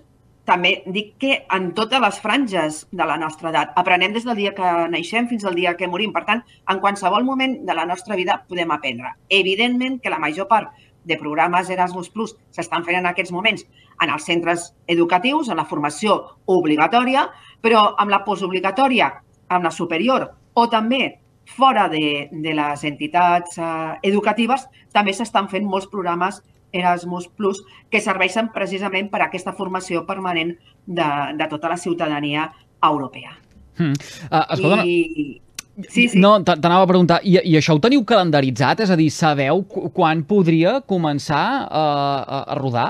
també 0.48 0.78
dic 0.88 1.14
que 1.20 1.34
en 1.54 1.70
totes 1.76 2.00
les 2.00 2.18
franges 2.24 2.80
de 2.90 3.06
la 3.08 3.18
nostra 3.20 3.52
edat. 3.52 3.74
Aprenem 3.76 4.14
des 4.16 4.24
del 4.24 4.38
dia 4.38 4.54
que 4.56 4.72
naixem 4.88 5.28
fins 5.28 5.44
al 5.44 5.58
dia 5.58 5.76
que 5.76 5.88
morim. 5.90 6.14
Per 6.14 6.24
tant, 6.24 6.42
en 6.72 6.80
qualsevol 6.80 7.26
moment 7.26 7.58
de 7.68 7.76
la 7.76 7.84
nostra 7.88 8.16
vida 8.16 8.40
podem 8.48 8.72
aprendre. 8.72 9.12
Evidentment 9.28 10.00
que 10.00 10.12
la 10.12 10.20
major 10.22 10.48
part 10.48 10.72
de 11.08 11.16
programes 11.20 11.70
Erasmus 11.70 12.10
Plus 12.12 12.34
s'estan 12.52 12.84
fent 12.84 12.98
en 12.98 13.06
aquests 13.08 13.32
moments 13.32 13.64
en 14.02 14.10
els 14.10 14.24
centres 14.24 14.72
educatius, 14.86 15.48
en 15.48 15.60
la 15.60 15.68
formació 15.68 16.18
obligatòria, 16.46 17.28
però 17.64 17.94
amb 17.96 18.12
la 18.12 18.24
postobligatòria, 18.24 19.12
amb 19.48 19.64
la 19.64 19.72
superior 19.72 20.28
o 20.54 20.68
també 20.68 21.18
fora 21.48 21.88
de, 21.88 22.28
de 22.30 22.52
les 22.52 22.84
entitats 22.84 23.56
eh, 23.56 23.96
educatives, 24.04 24.66
també 24.92 25.14
s'estan 25.16 25.48
fent 25.48 25.64
molts 25.64 25.88
programes 25.88 26.42
Erasmus 26.72 27.28
Plus, 27.28 27.62
que 27.90 28.00
serveixen 28.04 28.52
precisament 28.54 29.10
per 29.12 29.22
a 29.22 29.28
aquesta 29.28 29.54
formació 29.56 30.04
permanent 30.06 30.54
de, 30.86 31.10
de 31.38 31.48
tota 31.50 31.72
la 31.72 31.76
ciutadania 31.80 32.50
europea. 32.84 33.36
Hmm. 33.78 33.94
Uh, 34.30 34.44
escolta, 34.54 34.84
I... 34.84 35.40
Sí, 35.88 36.08
sí. 36.08 36.18
No, 36.18 36.40
t'anava 36.42 36.82
a 36.82 36.90
preguntar, 36.90 37.20
I, 37.22 37.36
i 37.46 37.52
això 37.54 37.76
ho 37.76 37.78
teniu 37.78 38.02
calendaritzat? 38.02 38.80
És 38.82 38.90
a 38.90 38.96
dir, 38.98 39.12
sabeu 39.14 39.62
quan 39.94 40.24
podria 40.26 40.80
començar 40.82 41.44
a, 41.62 41.84
a, 42.18 42.40
a 42.40 42.56
rodar? 42.58 42.88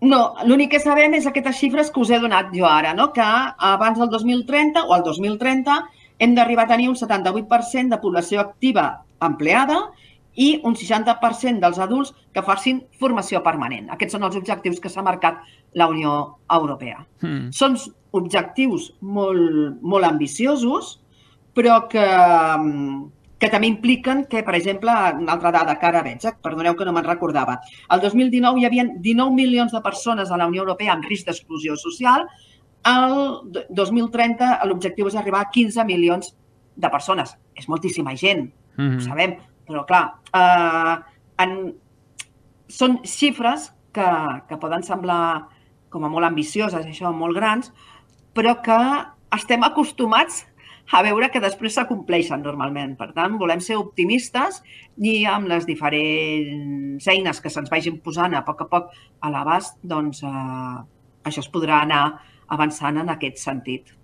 No, 0.00 0.20
l'únic 0.46 0.72
que 0.72 0.80
sabem 0.80 1.16
és 1.18 1.26
aquestes 1.26 1.58
xifres 1.58 1.90
que 1.92 2.00
us 2.00 2.12
he 2.14 2.20
donat 2.22 2.52
jo 2.54 2.64
ara, 2.70 2.94
no? 2.94 3.10
que 3.12 3.24
abans 3.26 3.98
del 3.98 4.08
2030 4.12 4.86
o 4.86 4.94
el 4.96 5.02
2030 5.04 5.76
hem 6.22 6.34
d'arribar 6.36 6.64
a 6.64 6.72
tenir 6.72 6.88
un 6.88 6.96
78% 6.96 7.92
de 7.92 7.98
població 8.00 8.40
activa 8.40 9.02
empleada 9.20 9.80
i 10.38 10.48
un 10.62 10.76
60% 10.78 11.58
dels 11.64 11.80
adults 11.82 12.14
que 12.34 12.44
facin 12.46 12.84
formació 13.00 13.42
permanent. 13.42 13.88
Aquests 13.94 14.14
són 14.14 14.26
els 14.28 14.38
objectius 14.38 14.78
que 14.80 14.90
s'ha 14.92 15.02
marcat 15.02 15.40
la 15.74 15.88
Unió 15.90 16.14
Europea. 16.54 17.02
Mm. 17.24 17.50
Són 17.54 17.74
objectius 18.16 18.92
molt, 19.02 19.80
molt 19.82 20.06
ambiciosos, 20.06 20.96
però 21.58 21.80
que, 21.90 22.04
que 23.42 23.50
també 23.50 23.66
impliquen 23.66 24.24
que, 24.30 24.44
per 24.46 24.54
exemple, 24.54 24.94
una 25.18 25.34
altra 25.34 25.50
dada 25.54 25.74
que 25.80 25.90
ara 25.90 26.04
veig, 26.06 26.22
eh? 26.22 26.34
perdoneu 26.42 26.78
que 26.78 26.86
no 26.86 26.94
me'n 26.94 27.08
recordava, 27.08 27.58
el 27.90 28.04
2019 28.06 28.62
hi 28.62 28.68
havia 28.68 28.86
19 28.94 29.34
milions 29.34 29.74
de 29.74 29.82
persones 29.82 30.30
a 30.30 30.38
la 30.38 30.46
Unió 30.46 30.62
Europea 30.62 30.94
amb 30.94 31.10
risc 31.10 31.26
d'exclusió 31.26 31.74
social, 31.76 32.28
el 32.86 33.18
2030 33.74 34.54
l'objectiu 34.70 35.10
és 35.10 35.18
arribar 35.18 35.42
a 35.42 35.50
15 35.50 35.84
milions 35.84 36.30
de 36.78 36.90
persones. 36.94 37.34
És 37.58 37.66
moltíssima 37.66 38.14
gent, 38.14 38.52
mm 38.76 38.84
-hmm. 38.86 38.96
ho 38.96 39.00
sabem, 39.00 39.36
però, 39.68 39.84
clar, 39.88 40.04
eh, 40.34 40.96
en, 41.44 41.54
són 42.68 42.98
xifres 43.08 43.70
que, 43.94 44.08
que 44.48 44.60
poden 44.60 44.84
semblar 44.86 45.48
com 45.92 46.04
a 46.04 46.12
molt 46.12 46.28
ambicioses, 46.28 46.84
això, 46.84 47.12
molt 47.14 47.36
grans, 47.36 47.72
però 48.36 48.58
que 48.64 48.78
estem 49.34 49.64
acostumats 49.64 50.44
a 50.92 51.02
veure 51.04 51.28
que 51.28 51.40
després 51.40 51.74
s'acompleixen 51.76 52.40
normalment. 52.44 52.94
Per 52.96 53.10
tant, 53.16 53.36
volem 53.40 53.60
ser 53.64 53.76
optimistes 53.80 54.62
i 54.96 55.20
amb 55.28 55.50
les 55.50 55.66
diferents 55.68 57.08
eines 57.12 57.42
que 57.44 57.52
se'ns 57.52 57.68
vagin 57.72 57.98
posant 58.04 58.36
a 58.36 58.44
poc 58.46 58.64
a 58.64 58.68
poc 58.70 58.96
a 59.20 59.32
l'abast, 59.32 59.76
doncs 59.84 60.24
eh, 60.24 60.78
això 61.28 61.44
es 61.44 61.52
podrà 61.52 61.82
anar 61.84 62.02
avançant 62.48 63.02
en 63.02 63.12
aquest 63.12 63.40
sentit. 63.42 63.97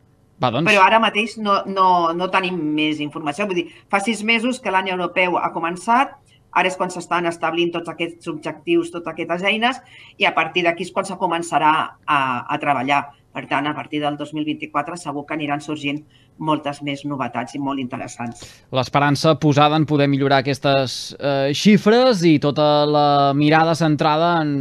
Va, 0.45 0.53
doncs... 0.53 0.69
Però 0.69 0.85
ara 0.85 1.01
mateix 1.03 1.39
no, 1.41 1.63
no, 1.71 1.89
no 2.17 2.29
tenim 2.33 2.59
més 2.77 3.01
informació. 3.05 3.49
Vull 3.49 3.63
dir, 3.63 3.67
fa 3.91 4.03
sis 4.05 4.23
mesos 4.27 4.61
que 4.61 4.73
l'any 4.75 4.93
europeu 4.93 5.39
ha 5.41 5.51
començat, 5.55 6.15
ara 6.55 6.71
és 6.71 6.79
quan 6.79 6.93
s'estan 6.93 7.27
establint 7.31 7.73
tots 7.75 7.91
aquests 7.91 8.31
objectius, 8.31 8.93
totes 8.95 9.15
aquestes 9.15 9.45
eines, 9.51 9.81
i 10.21 10.29
a 10.29 10.35
partir 10.37 10.67
d'aquí 10.67 10.87
és 10.87 10.93
quan 10.95 11.09
se 11.09 11.19
començarà 11.21 11.75
a, 12.07 12.21
a 12.45 12.61
treballar. 12.63 13.03
Per 13.35 13.49
tant, 13.51 13.67
a 13.67 13.75
partir 13.75 13.99
del 13.99 14.15
2024 14.15 14.95
segur 15.01 15.25
que 15.27 15.35
aniran 15.35 15.59
sorgint 15.59 16.05
moltes 16.39 16.79
més 16.87 17.03
novetats 17.03 17.57
i 17.57 17.59
molt 17.59 17.83
interessants. 17.83 18.45
L'esperança 18.75 19.35
posada 19.43 19.75
en 19.81 19.89
poder 19.91 20.07
millorar 20.11 20.45
aquestes 20.45 21.17
eh, 21.19 21.51
xifres 21.51 22.23
i 22.31 22.37
tota 22.43 22.69
la 22.87 23.09
mirada 23.35 23.75
centrada 23.75 24.37
en 24.45 24.55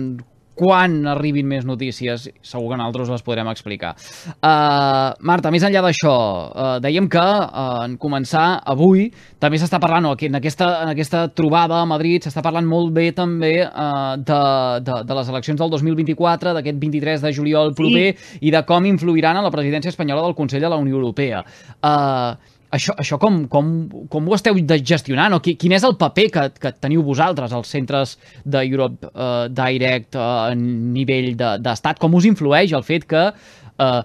quan 0.57 1.01
arribin 1.09 1.47
més 1.49 1.65
notícies, 1.65 2.27
segur 2.45 2.71
que 2.71 2.77
nosaltres 2.77 3.11
les 3.13 3.25
podrem 3.25 3.49
explicar. 3.49 3.93
Uh, 4.35 5.13
Marta, 5.25 5.51
més 5.53 5.65
enllà 5.65 5.81
d'això, 5.85 6.13
uh, 6.13 6.75
dèiem 6.83 7.09
que 7.11 7.23
uh, 7.23 7.81
en 7.87 7.97
començar 8.01 8.45
avui 8.73 9.07
també 9.41 9.59
s'està 9.61 9.79
parlant, 9.81 10.05
no, 10.05 10.13
en, 10.13 10.37
aquesta, 10.39 10.69
en 10.85 10.93
aquesta 10.93 11.25
trobada 11.35 11.81
a 11.81 11.89
Madrid, 11.89 12.25
s'està 12.25 12.43
parlant 12.45 12.67
molt 12.69 12.93
bé 12.95 13.09
també 13.17 13.55
uh, 13.65 14.15
de, 14.17 14.41
de, 14.85 15.01
de 15.09 15.19
les 15.19 15.33
eleccions 15.33 15.59
del 15.59 15.73
2024, 15.73 16.55
d'aquest 16.59 16.81
23 16.81 17.25
de 17.25 17.33
juliol 17.35 17.73
proper, 17.77 18.07
sí. 18.13 18.41
i 18.47 18.53
de 18.53 18.63
com 18.67 18.85
influiran 18.89 19.39
en 19.39 19.47
la 19.47 19.53
presidència 19.53 19.93
espanyola 19.93 20.27
del 20.27 20.37
Consell 20.37 20.63
de 20.63 20.73
la 20.73 20.81
Unió 20.81 21.01
Europea. 21.01 21.43
Uh, 21.81 22.53
això, 22.73 22.95
això 22.99 23.19
com, 23.21 23.43
com, 23.51 23.73
com 24.11 24.29
ho 24.29 24.37
esteu 24.37 24.57
gestionant? 24.81 25.35
O 25.37 25.41
quin 25.43 25.75
és 25.77 25.83
el 25.85 25.97
paper 25.99 26.27
que, 26.33 26.45
que 26.61 26.73
teniu 26.83 27.03
vosaltres 27.05 27.53
als 27.53 27.69
centres 27.73 28.17
d'Europe 28.45 29.11
uh, 29.13 29.45
Direct 29.49 30.17
uh, 30.17 30.49
a 30.49 30.55
nivell 30.57 31.33
d'estat? 31.37 31.95
De, 31.95 32.01
com 32.01 32.17
us 32.17 32.27
influeix 32.29 32.73
el 32.73 32.85
fet 32.87 33.05
que 33.09 33.27
uh, 33.29 34.01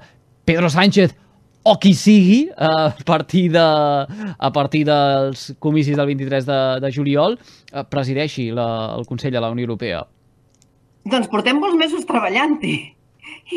Pedro 0.49 0.71
Sánchez 0.73 1.17
o 1.69 1.75
qui 1.77 1.93
sigui, 1.93 2.47
a, 2.57 2.95
partir 3.05 3.51
de, 3.53 3.61
a 3.61 4.51
partir 4.55 4.87
dels 4.89 5.51
comicis 5.61 5.99
del 5.99 6.07
23 6.09 6.47
de, 6.47 6.61
de 6.81 6.91
juliol, 6.95 7.35
presideixi 7.93 8.47
la, 8.57 8.95
el 8.97 9.05
Consell 9.11 9.35
de 9.35 9.43
la 9.43 9.51
Unió 9.53 9.67
Europea? 9.67 10.07
Doncs 11.13 11.29
portem 11.29 11.61
molts 11.61 11.77
mesos 11.77 12.07
treballant-hi. 12.09 12.77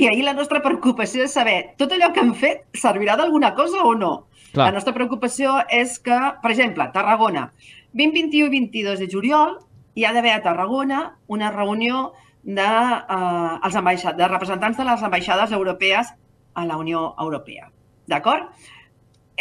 I 0.02 0.10
ahir 0.10 0.26
la 0.26 0.36
nostra 0.36 0.60
preocupació 0.63 1.24
és 1.24 1.38
saber 1.38 1.56
tot 1.80 1.93
allò 1.95 2.12
que 2.12 2.19
hem 2.24 2.34
fet 2.36 2.65
servirà 2.80 3.15
d'alguna 3.19 3.54
cosa 3.56 3.86
o 3.88 3.93
no. 3.95 4.12
Clar. 4.51 4.67
La 4.67 4.75
nostra 4.75 4.93
preocupació 4.93 5.57
és 5.71 5.97
que, 6.03 6.17
per 6.43 6.51
exemple, 6.51 6.89
Tarragona, 6.93 7.49
20, 7.93 8.15
21 8.17 8.47
i 8.47 8.59
22 8.59 8.99
de 8.99 9.07
juliol 9.11 9.57
hi 9.95 10.05
ha 10.05 10.13
d'haver 10.15 10.33
a 10.35 10.41
Tarragona 10.43 11.01
una 11.27 11.51
reunió 11.51 12.11
de, 12.43 12.63
eh, 12.65 13.59
els 13.63 13.77
de 14.17 14.27
representants 14.27 14.77
de 14.77 14.87
les 14.87 15.03
ambaixades 15.03 15.51
europees 15.51 16.11
a 16.53 16.65
la 16.65 16.77
Unió 16.77 17.13
Europea. 17.19 17.71
D'acord? 18.07 18.49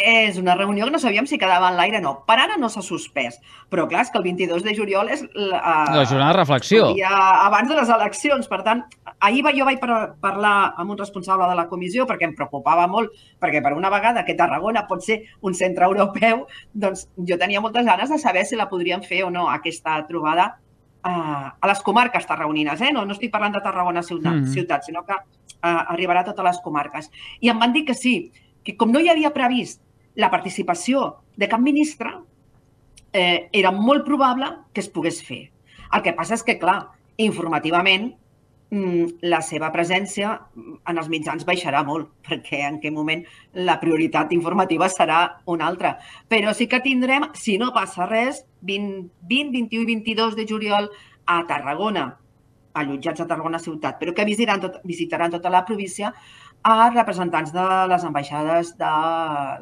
És 0.05 0.37
una 0.37 0.55
reunió 0.55 0.85
que 0.85 0.91
no 0.91 0.99
sabíem 0.99 1.27
si 1.27 1.37
quedava 1.39 1.69
en 1.71 1.77
l'aire 1.77 1.99
o 1.99 2.03
no. 2.03 2.11
Per 2.27 2.37
ara 2.39 2.57
no 2.59 2.69
s'ha 2.69 2.83
suspès, 2.85 3.39
però 3.69 3.87
clar, 3.89 4.05
és 4.05 4.11
que 4.11 4.19
el 4.19 4.25
22 4.25 4.63
de 4.65 4.73
juliol 4.75 5.11
és... 5.13 5.23
La, 5.35 5.61
la 5.93 6.05
jornada 6.05 6.31
de 6.33 6.37
reflexió. 6.39 6.91
Ja, 6.97 7.13
abans 7.45 7.69
de 7.69 7.77
les 7.77 7.91
eleccions, 7.93 8.47
per 8.51 8.61
tant, 8.67 8.83
ahir 9.19 9.43
jo 9.57 9.67
vaig 9.67 9.79
parlar 9.81 10.73
amb 10.77 10.91
un 10.91 10.97
responsable 10.99 11.47
de 11.49 11.57
la 11.57 11.67
comissió 11.67 12.07
perquè 12.09 12.27
em 12.29 12.35
preocupava 12.35 12.87
molt, 12.87 13.11
perquè 13.39 13.61
per 13.63 13.73
una 13.77 13.89
vegada 13.93 14.25
que 14.25 14.37
Tarragona 14.37 14.87
pot 14.87 15.03
ser 15.05 15.21
un 15.41 15.53
centre 15.53 15.85
europeu, 15.85 16.45
doncs 16.73 17.07
jo 17.17 17.37
tenia 17.37 17.61
moltes 17.61 17.85
ganes 17.85 18.09
de 18.09 18.19
saber 18.19 18.45
si 18.45 18.59
la 18.59 18.69
podríem 18.69 19.03
fer 19.03 19.23
o 19.25 19.31
no, 19.31 19.49
aquesta 19.49 19.99
trobada 20.07 20.55
uh, 21.05 21.49
a 21.59 21.67
les 21.67 21.81
comarques 21.81 22.25
tarragonines. 22.27 22.81
Eh? 22.81 22.91
No, 22.93 23.05
no 23.05 23.17
estic 23.17 23.31
parlant 23.33 23.53
de 23.53 23.61
Tarragona 23.61 24.03
ciutat, 24.03 24.33
mm 24.33 24.43
-hmm. 24.43 24.53
ciutat 24.53 24.83
sinó 24.85 25.05
que 25.05 25.13
uh, 25.13 25.91
arribarà 25.93 26.21
a 26.21 26.29
totes 26.31 26.45
les 26.45 26.59
comarques. 26.63 27.11
I 27.41 27.49
em 27.49 27.59
van 27.59 27.73
dir 27.73 27.85
que 27.85 27.93
sí, 27.93 28.31
que 28.63 28.77
com 28.77 28.91
no 28.91 28.99
hi 28.99 29.09
havia 29.09 29.33
previst 29.33 29.81
la 30.15 30.31
participació 30.31 31.17
de 31.37 31.47
cap 31.49 31.61
ministre, 31.61 32.13
eh, 33.13 33.49
era 33.51 33.71
molt 33.71 34.05
probable 34.05 34.49
que 34.73 34.81
es 34.81 34.89
pogués 34.89 35.21
fer. 35.23 35.49
El 35.91 36.03
que 36.03 36.15
passa 36.15 36.35
és 36.37 36.43
que, 36.47 36.57
clar, 36.59 36.91
informativament 37.21 38.11
mm, 38.71 39.21
la 39.27 39.41
seva 39.45 39.71
presència 39.73 40.33
en 40.55 40.97
els 40.97 41.09
mitjans 41.11 41.45
baixarà 41.47 41.83
molt, 41.87 42.11
perquè 42.27 42.63
en 42.67 42.79
aquell 42.79 42.95
moment 42.95 43.23
la 43.53 43.79
prioritat 43.81 44.31
informativa 44.35 44.89
serà 44.89 45.21
una 45.45 45.67
altra. 45.67 45.97
Però 46.31 46.55
sí 46.55 46.67
que 46.71 46.81
tindrem, 46.83 47.29
si 47.33 47.57
no 47.61 47.73
passa 47.75 48.07
res, 48.09 48.45
20, 48.67 49.07
20 49.27 49.55
21 49.57 49.83
i 49.83 49.93
22 49.95 50.35
de 50.39 50.47
juliol 50.47 50.91
a 51.25 51.43
Tarragona, 51.47 52.20
allotjats 52.73 53.21
a 53.21 53.27
Tarragona 53.27 53.59
ciutat, 53.59 53.97
però 53.99 54.13
que 54.15 54.25
visitaran, 54.25 54.61
tot, 54.63 54.79
visitaran 54.87 55.31
tota 55.33 55.51
la 55.51 55.65
província, 55.65 56.13
a 56.63 56.89
representants 56.93 57.51
de 57.53 57.63
les 57.89 58.03
ambaixades 58.05 58.75
de 58.77 58.91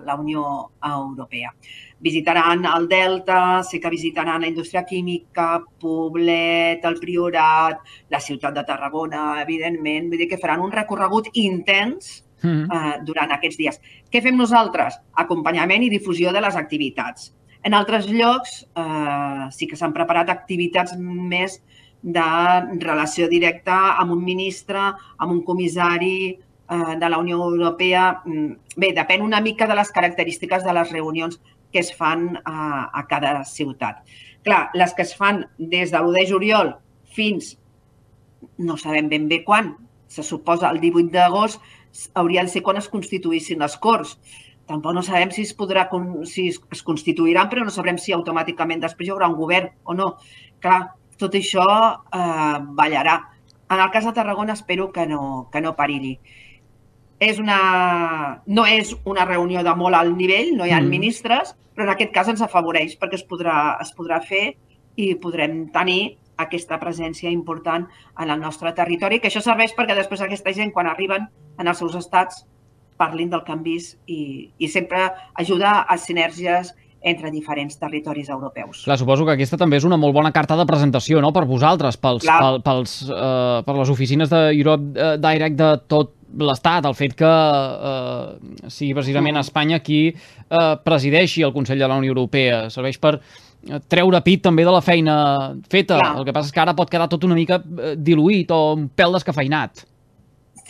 la 0.06 0.16
Unió 0.20 0.72
Europea. 0.84 1.54
Visitaran 2.00 2.66
el 2.66 2.88
Delta, 2.88 3.64
sé 3.64 3.80
que 3.80 3.90
visitaran 3.90 4.42
la 4.42 4.48
indústria 4.48 4.86
química, 4.86 5.64
Poblet, 5.80 6.84
el 6.84 7.00
Priorat, 7.00 7.80
la 8.10 8.20
ciutat 8.20 8.56
de 8.56 8.64
Tarragona, 8.68 9.42
evidentment. 9.42 10.10
Vull 10.12 10.24
dir 10.24 10.30
que 10.32 10.40
faran 10.40 10.64
un 10.64 10.72
recorregut 10.76 11.32
intens 11.40 12.24
mm. 12.44 12.64
eh, 12.68 12.94
durant 13.08 13.32
aquests 13.36 13.60
dies. 13.60 13.82
Què 14.12 14.24
fem 14.24 14.38
nosaltres? 14.40 15.00
Acompanyament 15.24 15.84
i 15.84 15.92
difusió 15.92 16.36
de 16.36 16.44
les 16.44 16.56
activitats. 16.60 17.34
En 17.64 17.76
altres 17.76 18.08
llocs 18.08 18.62
eh, 18.64 19.48
sí 19.52 19.68
que 19.68 19.80
s'han 19.80 19.96
preparat 19.96 20.32
activitats 20.32 20.96
més 21.00 21.60
de 22.02 22.28
relació 22.80 23.28
directa 23.28 23.98
amb 24.00 24.14
un 24.16 24.24
ministre, 24.24 24.80
amb 25.18 25.32
un 25.32 25.42
comissari, 25.44 26.40
Eh, 26.72 26.96
de 27.00 27.10
la 27.10 27.18
Unió 27.18 27.38
Europea, 27.44 28.22
mm, 28.26 28.76
bé, 28.78 28.92
depèn 28.94 29.24
una 29.26 29.40
mica 29.42 29.66
de 29.66 29.74
les 29.74 29.90
característiques 29.90 30.64
de 30.64 30.74
les 30.78 30.92
reunions 30.92 31.40
que 31.74 31.80
es 31.80 31.90
fan 31.98 32.38
a, 32.46 32.92
a 32.94 33.08
cada 33.10 33.44
ciutat. 33.44 34.04
Clar, 34.46 34.70
les 34.76 34.94
que 34.94 35.02
es 35.02 35.16
fan 35.18 35.48
des 35.58 35.90
de 35.90 35.98
l'1 35.98 36.14
de 36.14 36.28
juliol 36.30 36.70
fins, 37.18 37.56
no 38.60 38.78
sabem 38.78 39.10
ben 39.10 39.26
bé 39.28 39.42
quan, 39.44 39.72
se 40.08 40.22
suposa 40.22 40.70
el 40.70 40.78
18 40.80 41.10
d'agost, 41.10 41.58
hauria 42.14 42.46
de 42.46 42.54
ser 42.54 42.62
quan 42.62 42.78
es 42.78 42.90
constituïssin 42.94 43.66
les 43.66 43.78
Corts. 43.78 44.20
Tampoc 44.70 44.94
no 44.94 45.02
sabem 45.02 45.34
si 45.34 45.48
es, 45.50 45.56
podrà, 45.58 45.90
si 46.30 46.52
es 46.54 46.84
constituiran, 46.86 47.50
però 47.50 47.66
no 47.66 47.74
sabrem 47.74 47.98
si 47.98 48.14
automàticament 48.14 48.86
després 48.86 49.10
hi 49.10 49.16
haurà 49.16 49.34
un 49.34 49.40
govern 49.42 49.74
o 49.86 49.98
no. 49.98 50.12
Clar, 50.62 50.84
tot 51.20 51.36
això 51.38 51.66
eh, 52.16 52.60
ballarà. 52.80 53.20
En 53.70 53.80
el 53.80 53.92
cas 53.94 54.08
de 54.08 54.14
Tarragona 54.18 54.56
espero 54.58 54.92
que 54.92 55.06
no, 55.06 55.50
que 55.54 55.62
no 55.62 55.76
perilli 55.78 56.18
és 57.20 57.40
una, 57.40 58.42
no 58.48 58.66
és 58.66 58.94
una 59.04 59.26
reunió 59.28 59.62
de 59.64 59.76
molt 59.76 59.96
alt 59.96 60.16
nivell, 60.16 60.54
no 60.56 60.66
hi 60.66 60.72
ha 60.72 60.80
mm. 60.80 60.90
ministres, 60.90 61.52
però 61.76 61.86
en 61.86 61.94
aquest 61.94 62.14
cas 62.16 62.32
ens 62.32 62.42
afavoreix 62.42 62.96
perquè 63.00 63.20
es 63.20 63.26
podrà, 63.28 63.76
es 63.84 63.92
podrà 63.96 64.22
fer 64.24 64.54
i 65.00 65.12
podrem 65.20 65.66
tenir 65.76 66.16
aquesta 66.40 66.80
presència 66.80 67.32
important 67.32 67.86
en 68.20 68.32
el 68.32 68.40
nostre 68.40 68.72
territori, 68.76 69.20
que 69.20 69.28
això 69.28 69.44
serveix 69.44 69.76
perquè 69.76 69.98
després 69.98 70.24
aquesta 70.24 70.56
gent, 70.56 70.72
quan 70.72 70.88
arriben 70.88 71.28
en 71.60 71.68
els 71.68 71.84
seus 71.84 71.98
estats, 72.00 72.46
parlin 73.00 73.30
del 73.32 73.44
canvis 73.48 73.94
i, 74.08 74.52
i 74.60 74.68
sempre 74.68 75.06
ajuda 75.40 75.82
a 75.88 75.96
sinergies 76.00 76.74
entre 77.02 77.32
diferents 77.32 77.78
territoris 77.80 78.30
europeus. 78.30 78.84
Clar, 78.84 78.98
suposo 79.00 79.26
que 79.26 79.36
aquesta 79.38 79.58
també 79.60 79.80
és 79.80 79.88
una 79.88 79.98
molt 79.98 80.14
bona 80.16 80.34
carta 80.36 80.58
de 80.60 80.66
presentació 80.68 81.22
no? 81.24 81.32
per 81.36 81.46
vosaltres, 81.48 81.98
pels, 81.98 82.28
pel, 82.28 82.62
pels, 82.66 82.96
uh, 83.08 83.60
per 83.66 83.76
les 83.78 83.92
oficines 83.94 84.32
d'Europe 84.32 84.96
uh, 84.96 85.14
Direct 85.22 85.60
de 85.60 85.74
tot 85.88 86.16
l'Estat, 86.40 86.86
el 86.86 86.96
fet 86.98 87.16
que 87.18 87.30
uh, 87.30 88.68
sigui 88.70 88.94
precisament 88.98 89.40
Espanya 89.40 89.80
qui 89.82 90.10
uh, 90.12 90.76
presideixi 90.84 91.46
el 91.48 91.56
Consell 91.56 91.80
de 91.80 91.88
la 91.90 91.98
Unió 91.98 92.14
Europea. 92.14 92.68
Serveix 92.74 93.00
per 93.02 93.18
treure 93.92 94.22
pit 94.24 94.44
també 94.44 94.64
de 94.68 94.72
la 94.72 94.84
feina 94.84 95.16
feta. 95.72 95.98
Clar. 96.00 96.14
El 96.20 96.28
que 96.28 96.36
passa 96.36 96.52
és 96.52 96.56
que 96.56 96.62
ara 96.64 96.76
pot 96.78 96.92
quedar 96.92 97.10
tot 97.12 97.26
una 97.28 97.36
mica 97.36 97.60
diluït 97.98 98.52
o 98.56 98.60
un 98.76 98.88
pèl 98.96 99.18
descafeinat. 99.18 99.89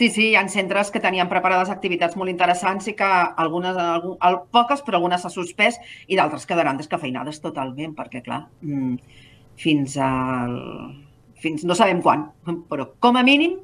Sí, 0.00 0.06
sí, 0.08 0.30
hi 0.30 0.36
ha 0.38 0.46
centres 0.48 0.88
que 0.88 1.00
tenien 1.04 1.28
preparades 1.28 1.68
activitats 1.68 2.14
molt 2.16 2.32
interessants 2.32 2.86
i 2.88 2.94
que 2.96 3.08
algunes, 3.42 3.76
algun, 3.76 4.14
poques, 4.56 4.80
però 4.86 4.96
algunes 4.96 5.20
s'ha 5.20 5.28
suspès 5.34 5.76
i 6.08 6.16
d'altres 6.16 6.48
quedaran 6.48 6.80
descafeinades 6.80 7.42
totalment, 7.44 7.92
perquè, 7.98 8.22
clar, 8.24 8.38
mm, 8.64 8.94
fins 9.60 9.98
al... 10.00 10.56
fins 11.44 11.66
no 11.68 11.76
sabem 11.76 12.00
quan, 12.00 12.24
però 12.70 12.86
com 12.98 13.20
a 13.20 13.26
mínim 13.28 13.58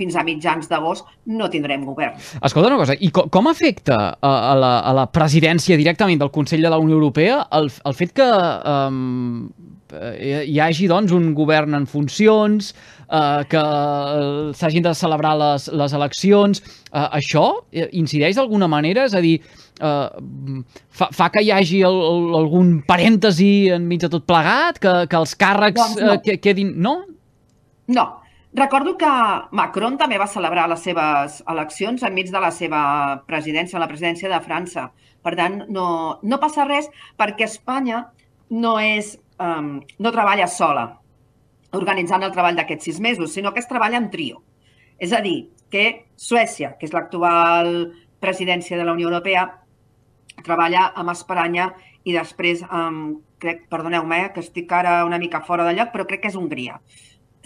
fins 0.00 0.16
a 0.16 0.24
mitjans 0.26 0.70
d'agost 0.70 1.08
no 1.30 1.50
tindrem 1.52 1.84
govern. 1.88 2.16
Escolta 2.40 2.72
una 2.72 2.80
cosa, 2.80 2.96
i 2.96 3.12
com, 3.14 3.28
com 3.32 3.50
afecta 3.52 4.00
a, 4.16 4.32
a, 4.52 4.54
la, 4.58 4.74
a 4.80 4.96
la 5.02 5.08
presidència 5.12 5.78
directament 5.80 6.22
del 6.22 6.32
Consell 6.34 6.64
de 6.64 6.72
la 6.72 6.80
Unió 6.80 6.96
Europea 6.96 7.42
el, 7.60 7.70
el 7.86 7.98
fet 8.00 8.16
que 8.16 8.30
um, 8.30 9.50
hi 9.90 10.58
hagi 10.62 10.88
doncs, 10.90 11.12
un 11.12 11.32
govern 11.34 11.74
en 11.74 11.86
funcions, 11.90 12.70
eh, 13.10 13.42
que 13.50 13.62
eh, 13.62 14.52
s'hagin 14.56 14.84
de 14.86 14.94
celebrar 14.94 15.34
les, 15.38 15.68
les 15.74 15.96
eleccions. 15.98 16.62
Eh, 16.92 17.06
això 17.20 17.46
incideix 17.74 18.38
d'alguna 18.38 18.68
manera? 18.70 19.06
És 19.08 19.16
a 19.18 19.22
dir, 19.24 19.36
eh, 19.80 20.62
fa, 20.88 21.10
fa 21.16 21.30
que 21.34 21.42
hi 21.44 21.52
hagi 21.54 21.82
el, 21.86 22.00
el, 22.12 22.30
algun 22.42 22.78
parèntesi 22.86 23.70
enmig 23.76 24.04
de 24.06 24.12
tot 24.12 24.26
plegat? 24.28 24.80
Que, 24.82 24.94
que 25.10 25.20
els 25.20 25.36
càrrecs 25.38 25.80
doncs 25.80 26.02
no. 26.02 26.16
eh, 26.22 26.38
quedin... 26.42 26.74
No? 26.80 27.00
No. 27.90 28.06
Recordo 28.52 28.96
que 28.98 29.10
Macron 29.54 29.94
també 29.98 30.16
va 30.18 30.26
celebrar 30.26 30.66
les 30.70 30.82
seves 30.82 31.36
eleccions 31.48 32.02
enmig 32.02 32.32
de 32.34 32.40
la 32.42 32.50
seva 32.50 32.80
presidència, 33.28 33.78
la 33.78 33.86
presidència 33.90 34.30
de 34.32 34.40
França. 34.42 34.88
Per 35.22 35.36
tant, 35.38 35.60
no, 35.70 36.18
no 36.22 36.38
passa 36.42 36.66
res 36.66 36.88
perquè 37.20 37.46
Espanya 37.46 38.08
no 38.50 38.74
és 38.82 39.14
um, 39.38 39.76
no 40.02 40.10
treballa 40.10 40.48
sola 40.50 40.88
organitzant 41.78 42.26
el 42.26 42.32
treball 42.34 42.58
d'aquests 42.58 42.88
sis 42.88 43.00
mesos, 43.00 43.30
sinó 43.32 43.52
que 43.54 43.62
es 43.62 43.68
treballa 43.70 44.00
en 44.00 44.10
trio. 44.10 44.42
És 44.98 45.14
a 45.14 45.20
dir, 45.22 45.52
que 45.70 46.06
Suècia, 46.18 46.74
que 46.78 46.88
és 46.88 46.94
l'actual 46.94 47.92
presidència 48.20 48.76
de 48.76 48.84
la 48.84 48.96
Unió 48.96 49.08
Europea, 49.08 49.46
treballa 50.42 50.88
amb 50.98 51.14
Espanya 51.14 51.70
i 52.02 52.16
després, 52.16 52.64
um, 52.66 53.20
crec, 53.38 53.68
perdoneu-me, 53.70 54.24
eh, 54.24 54.32
que 54.34 54.42
estic 54.42 54.72
ara 54.72 55.04
una 55.06 55.20
mica 55.22 55.44
fora 55.46 55.68
de 55.68 55.76
lloc, 55.78 55.94
però 55.94 56.08
crec 56.08 56.24
que 56.24 56.32
és 56.32 56.36
Hongria. 56.36 56.80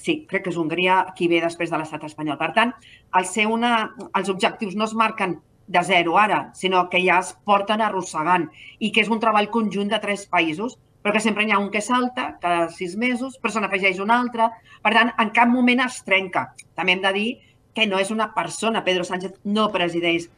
Sí, 0.05 0.19
crec 0.29 0.45
que 0.45 0.53
és 0.53 0.61
Hongria 0.61 0.99
qui 1.17 1.31
ve 1.33 1.41
després 1.41 1.71
de 1.73 1.81
l'estat 1.81 2.03
espanyol. 2.05 2.37
Per 2.41 2.51
tant, 2.57 2.75
el 3.17 3.27
ser 3.29 3.47
una, 3.49 3.75
els 4.13 4.29
objectius 4.29 4.77
no 4.77 4.85
es 4.85 4.93
marquen 5.01 5.39
de 5.67 5.81
zero 5.83 6.19
ara, 6.21 6.51
sinó 6.53 6.91
que 6.93 7.01
ja 7.01 7.23
es 7.25 7.33
porten 7.49 7.81
arrossegant 7.81 8.51
i 8.85 8.91
que 8.93 9.01
és 9.01 9.09
un 9.09 9.23
treball 9.23 9.49
conjunt 9.55 9.89
de 9.89 10.01
tres 10.03 10.27
països, 10.29 10.77
però 11.01 11.15
que 11.17 11.23
sempre 11.25 11.45
hi 11.45 11.53
ha 11.53 11.61
un 11.61 11.71
que 11.73 11.81
salta 11.85 12.35
cada 12.43 12.69
sis 12.73 12.99
mesos, 13.01 13.39
però 13.41 13.53
se 13.53 13.65
n'afegeix 13.65 13.99
un 14.01 14.13
altre. 14.13 14.51
Per 14.85 14.93
tant, 14.93 15.13
en 15.21 15.33
cap 15.37 15.49
moment 15.53 15.83
es 15.85 16.03
trenca. 16.05 16.47
També 16.77 16.95
hem 16.97 17.03
de 17.05 17.13
dir 17.17 17.27
que 17.77 17.89
no 17.89 17.99
és 18.01 18.13
una 18.13 18.31
persona, 18.37 18.85
Pedro 18.85 19.05
Sánchez 19.05 19.41
no 19.45 19.71
presideix, 19.73 20.29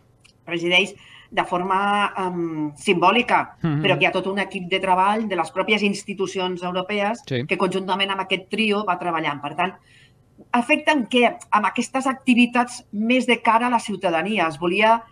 presideix 0.47 0.95
de 1.37 1.45
forma 1.45 1.79
um, 2.17 2.73
simbòlica, 2.77 3.57
mm 3.61 3.69
-hmm. 3.69 3.83
però 3.83 3.99
que 3.99 4.05
hi 4.05 4.09
ha 4.09 4.13
tot 4.13 4.27
un 4.27 4.39
equip 4.39 4.71
de 4.71 4.81
treball 4.81 5.29
de 5.29 5.37
les 5.37 5.53
pròpies 5.53 5.83
institucions 5.83 6.63
europees 6.63 7.23
sí. 7.27 7.45
que 7.47 7.59
conjuntament 7.59 8.11
amb 8.11 8.23
aquest 8.23 8.49
trio 8.49 8.85
va 8.89 8.99
treballant. 8.99 9.41
Per 9.43 9.55
tant, 9.55 9.75
afecten 10.51 11.07
què? 11.09 11.37
Amb 11.51 11.67
aquestes 11.67 12.07
activitats 12.07 12.85
més 12.93 13.27
de 13.27 13.43
cara 13.43 13.67
a 13.67 13.71
la 13.71 13.81
ciutadania. 13.81 14.49
Es 14.49 14.59
volia 14.59 15.03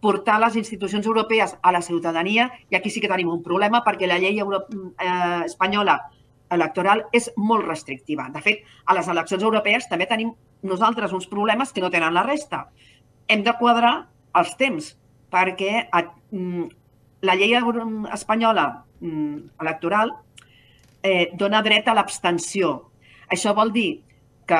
portar 0.00 0.40
les 0.40 0.56
institucions 0.56 1.06
europees 1.06 1.56
a 1.62 1.72
la 1.72 1.82
ciutadania 1.82 2.50
i 2.70 2.76
aquí 2.76 2.90
sí 2.90 3.00
que 3.00 3.08
tenim 3.08 3.28
un 3.28 3.42
problema 3.42 3.82
perquè 3.84 4.06
la 4.06 4.18
llei 4.18 4.38
euro, 4.38 4.66
eh, 4.98 5.42
espanyola 5.44 6.00
electoral 6.50 7.06
és 7.12 7.32
molt 7.36 7.66
restrictiva. 7.66 8.30
De 8.32 8.40
fet, 8.40 8.62
a 8.86 8.94
les 8.94 9.08
eleccions 9.08 9.42
europees 9.42 9.88
també 9.88 10.06
tenim 10.06 10.32
nosaltres 10.62 11.12
uns 11.12 11.26
problemes 11.26 11.72
que 11.72 11.80
no 11.80 11.90
tenen 11.90 12.14
la 12.14 12.22
resta. 12.22 12.68
Hem 13.28 13.42
de 13.42 13.52
quadrar 13.58 14.08
els 14.34 14.56
temps 14.56 14.96
perquè 15.36 15.86
a, 15.92 16.02
mm, 16.32 16.66
la 17.28 17.36
llei 17.36 17.54
espanyola 18.12 18.66
mm, 19.00 19.36
electoral 19.60 20.12
eh, 21.02 21.30
dona 21.34 21.62
dret 21.62 21.88
a 21.88 21.94
l'abstenció. 21.94 22.76
Això 23.30 23.54
vol 23.54 23.72
dir 23.72 24.02
que 24.46 24.58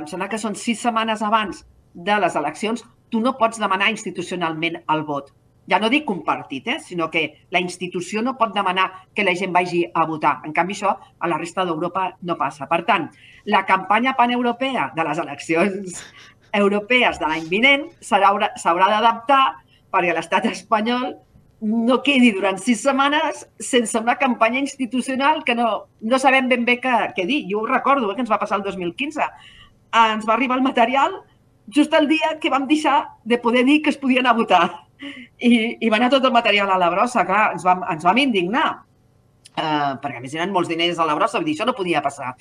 em 0.00 0.06
sembla 0.06 0.30
que 0.30 0.38
són 0.38 0.54
sis 0.54 0.80
setmanes 0.80 1.22
abans 1.22 1.64
de 1.94 2.20
les 2.22 2.36
eleccions 2.38 2.84
tu 3.10 3.20
no 3.20 3.36
pots 3.38 3.58
demanar 3.62 3.90
institucionalment 3.90 4.80
el 4.92 5.02
vot. 5.06 5.32
Ja 5.66 5.80
no 5.82 5.88
dic 5.90 6.04
compartit, 6.06 6.68
eh? 6.70 6.78
sinó 6.78 7.08
que 7.10 7.24
la 7.50 7.58
institució 7.58 8.22
no 8.22 8.36
pot 8.38 8.52
demanar 8.54 8.86
que 9.14 9.24
la 9.26 9.34
gent 9.34 9.52
vagi 9.54 9.82
a 9.94 10.04
votar. 10.06 10.36
En 10.46 10.54
canvi, 10.54 10.76
això 10.76 10.92
a 10.94 11.30
la 11.30 11.38
resta 11.40 11.64
d'Europa 11.66 12.12
no 12.22 12.36
passa. 12.38 12.68
Per 12.70 12.84
tant, 12.86 13.08
la 13.50 13.64
campanya 13.66 14.14
paneuropea 14.18 14.92
de 14.94 15.06
les 15.08 15.22
eleccions 15.24 16.02
europees 16.54 17.18
de 17.18 17.26
l'any 17.26 17.48
vinent 17.50 17.88
s'haurà 17.98 18.90
d'adaptar 18.92 19.42
perquè 19.92 20.14
l'estat 20.14 20.48
espanyol 20.50 21.14
no 21.60 22.02
quedi 22.04 22.32
durant 22.36 22.58
sis 22.60 22.82
setmanes 22.84 23.46
sense 23.58 23.96
una 23.98 24.16
campanya 24.20 24.60
institucional 24.60 25.42
que 25.44 25.54
no, 25.56 25.86
no 26.00 26.18
sabem 26.20 26.50
ben 26.50 26.66
bé 26.66 26.76
què, 26.82 26.96
què 27.16 27.24
dir. 27.28 27.46
Jo 27.50 27.62
ho 27.62 27.70
recordo, 27.70 28.10
eh, 28.10 28.14
que 28.14 28.24
ens 28.26 28.32
va 28.32 28.40
passar 28.42 28.60
el 28.60 28.66
2015. 28.66 29.24
Ens 29.96 30.26
va 30.28 30.34
arribar 30.34 30.58
el 30.58 30.66
material 30.66 31.22
just 31.72 31.94
el 31.94 32.08
dia 32.08 32.36
que 32.40 32.50
vam 32.50 32.66
deixar 32.66 33.08
de 33.24 33.38
poder 33.38 33.64
dir 33.64 33.80
que 33.82 33.90
es 33.90 33.98
podia 33.98 34.20
anar 34.20 34.34
a 34.34 34.40
votar. 34.40 34.64
I, 35.38 35.76
i 35.80 35.88
va 35.92 35.98
anar 35.98 36.10
tot 36.12 36.24
el 36.24 36.32
material 36.32 36.70
a 36.70 36.78
la 36.80 36.90
brossa, 36.92 37.24
clar, 37.28 37.50
ens 37.56 37.64
vam, 37.64 37.82
ens 37.92 38.04
vam 38.04 38.20
indignar. 38.20 38.68
Uh, 39.56 39.96
perquè 40.02 40.20
a 40.20 40.22
més 40.22 40.34
eren 40.36 40.52
molts 40.52 40.68
diners 40.68 40.98
a 41.00 41.06
la 41.08 41.14
brossa, 41.16 41.40
vull 41.40 41.48
dir, 41.48 41.56
això 41.56 41.66
no 41.68 41.76
podia 41.76 42.02
passar. 42.04 42.34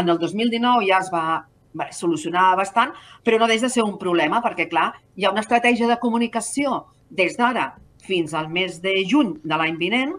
En 0.00 0.08
el 0.08 0.18
2019 0.20 0.86
ja 0.88 1.02
es 1.04 1.10
va, 1.12 1.42
va 1.78 1.88
solucionar 1.92 2.52
bastant, 2.58 2.92
però 3.24 3.38
no 3.38 3.48
deixa 3.50 3.68
de 3.68 3.74
ser 3.74 3.84
un 3.86 3.98
problema, 4.00 4.42
perquè, 4.44 4.68
clar, 4.70 4.92
hi 5.16 5.24
ha 5.24 5.32
una 5.32 5.44
estratègia 5.44 5.88
de 5.90 6.00
comunicació 6.02 6.82
des 7.10 7.36
d'ara 7.38 7.72
fins 8.02 8.34
al 8.34 8.48
mes 8.50 8.80
de 8.82 8.96
juny 9.08 9.36
de 9.44 9.56
l'any 9.56 9.78
vinent, 9.80 10.16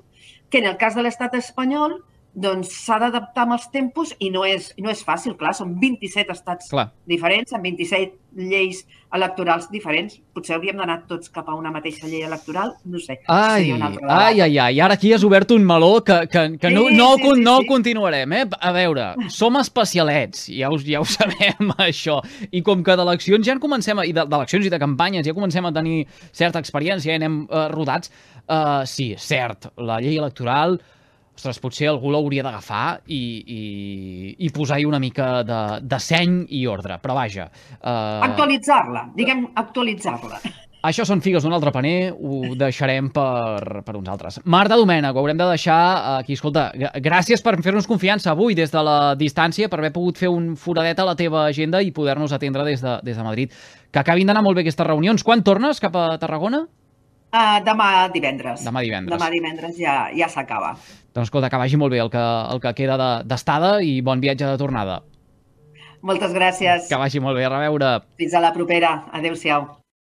que 0.49 0.61
en 0.61 0.69
el 0.69 0.77
cas 0.77 0.95
de 0.95 1.03
l'estat 1.03 1.33
espanyol 1.35 1.99
doncs 2.33 2.71
s'ha 2.73 2.97
d'adaptar 3.01 3.45
amb 3.45 3.55
els 3.57 3.69
tempos 3.73 4.15
i 4.17 4.31
no 4.33 4.41
és, 4.47 4.71
no 4.81 4.89
és 4.89 5.03
fàcil, 5.05 5.37
clar, 5.37 5.53
són 5.57 5.75
27 5.81 6.33
estats 6.33 6.71
clar. 6.71 6.89
diferents, 7.09 7.53
amb 7.53 7.67
27 7.69 8.17
lleis 8.33 8.81
electorals 9.13 9.67
diferents. 9.69 10.15
Potser 10.33 10.55
hauríem 10.55 10.79
d'anar 10.81 11.03
tots 11.09 11.29
cap 11.33 11.49
a 11.49 11.53
una 11.53 11.69
mateixa 11.73 12.07
llei 12.09 12.23
electoral, 12.25 12.73
no 12.89 13.01
sé. 13.01 13.19
Ai, 13.29 13.69
ai, 13.69 14.41
ai, 14.41 14.57
ai, 14.57 14.79
ara 14.81 14.97
aquí 14.97 15.11
has 15.13 15.25
obert 15.27 15.53
un 15.53 15.65
meló 15.69 15.99
que, 16.01 16.23
que, 16.31 16.45
que 16.57 16.71
sí, 16.71 16.73
no, 16.73 16.87
no, 16.89 17.11
sí, 17.19 17.29
sí, 17.35 17.43
no 17.45 17.59
sí. 17.61 17.67
continuarem, 17.69 18.33
eh? 18.39 18.47
A 18.57 18.73
veure, 18.73 19.11
som 19.33 19.59
especialets, 19.61 20.47
ja 20.49 20.71
ho, 20.73 20.79
ja 20.81 21.03
ho 21.03 21.07
sabem, 21.17 21.75
això, 21.85 22.17
i 22.49 22.63
com 22.65 22.81
que 22.85 22.97
d'eleccions 22.97 23.45
ja 23.45 23.53
en 23.53 23.61
comencem, 23.61 24.01
a, 24.01 24.07
i 24.09 24.15
d'eleccions 24.17 24.65
i 24.65 24.73
de 24.73 24.81
campanyes 24.81 25.29
ja 25.29 25.37
comencem 25.37 25.69
a 25.69 25.73
tenir 25.75 26.07
certa 26.31 26.63
experiència, 26.63 27.13
ja 27.13 27.21
anem 27.21 27.43
uh, 27.45 27.67
rodats, 27.75 28.09
uh, 28.47 28.81
sí, 28.89 29.11
cert, 29.21 29.69
la 29.77 30.01
llei 30.01 30.17
electoral 30.17 30.79
ostres, 31.35 31.59
potser 31.61 31.89
algú 31.89 32.11
l'hauria 32.13 32.43
d'agafar 32.45 33.01
i, 33.07 33.21
i, 33.43 33.61
i 34.45 34.51
posar-hi 34.53 34.85
una 34.85 35.01
mica 35.01 35.41
de, 35.47 35.61
de 35.81 35.99
seny 35.99 36.43
i 36.53 36.65
ordre, 36.69 36.99
però 37.01 37.17
vaja... 37.17 37.49
Uh... 37.79 38.21
Actualitzar-la, 38.29 39.07
diguem 39.17 39.47
actualitzar-la. 39.55 40.39
Això 40.83 41.05
són 41.07 41.21
figues 41.23 41.45
d'un 41.45 41.53
altre 41.55 41.71
paner, 41.71 42.11
ho 42.11 42.57
deixarem 42.59 43.07
per, 43.15 43.83
per 43.87 43.93
uns 43.95 44.09
altres. 44.11 44.41
Marta 44.43 44.75
Domènech, 44.75 45.15
ho 45.15 45.21
haurem 45.21 45.39
de 45.39 45.47
deixar 45.47 45.77
aquí. 46.17 46.35
Escolta, 46.35 46.65
gràcies 46.99 47.39
per 47.39 47.53
fer-nos 47.63 47.87
confiança 47.87 48.33
avui 48.33 48.51
des 48.57 48.73
de 48.73 48.83
la 48.83 48.97
distància, 49.15 49.69
per 49.71 49.79
haver 49.79 49.93
pogut 49.95 50.19
fer 50.19 50.27
un 50.27 50.57
foradet 50.59 50.99
a 50.99 51.07
la 51.07 51.15
teva 51.15 51.45
agenda 51.47 51.79
i 51.79 51.95
poder-nos 51.95 52.35
atendre 52.35 52.67
des 52.67 52.83
de, 52.83 52.97
des 53.07 53.15
de 53.15 53.23
Madrid. 53.23 53.55
Que 53.95 54.03
acabin 54.03 54.27
d'anar 54.27 54.43
molt 54.43 54.59
bé 54.59 54.67
aquestes 54.67 54.89
reunions. 54.89 55.23
Quan 55.23 55.47
tornes 55.47 55.79
cap 55.79 55.95
a 55.95 56.09
Tarragona? 56.19 56.65
Uh, 57.33 57.57
demà 57.65 57.87
divendres. 58.13 58.61
Demà 58.61 58.83
divendres. 58.85 59.17
Demà 59.17 59.31
divendres 59.33 59.77
ja, 59.79 59.95
ja 60.13 60.27
s'acaba. 60.29 60.75
Doncs 61.17 61.31
escolta, 61.31 61.49
que 61.49 61.57
vagi 61.57 61.79
molt 61.81 61.93
bé 61.95 62.03
el 62.03 62.11
que, 62.13 62.21
el 62.53 62.61
que 62.61 62.75
queda 62.77 62.97
d'estada 63.25 63.79
de, 63.79 63.87
i 63.89 64.01
bon 64.05 64.21
viatge 64.21 64.45
de 64.45 64.59
tornada. 64.61 65.01
Moltes 66.05 66.35
gràcies. 66.35 66.89
Que 66.91 66.99
vagi 66.99 67.23
molt 67.23 67.39
bé, 67.39 67.47
a 67.47 67.53
reveure. 67.55 67.95
Fins 68.21 68.35
a 68.37 68.43
la 68.43 68.53
propera. 68.53 68.99
Adéu-siau. 69.17 69.82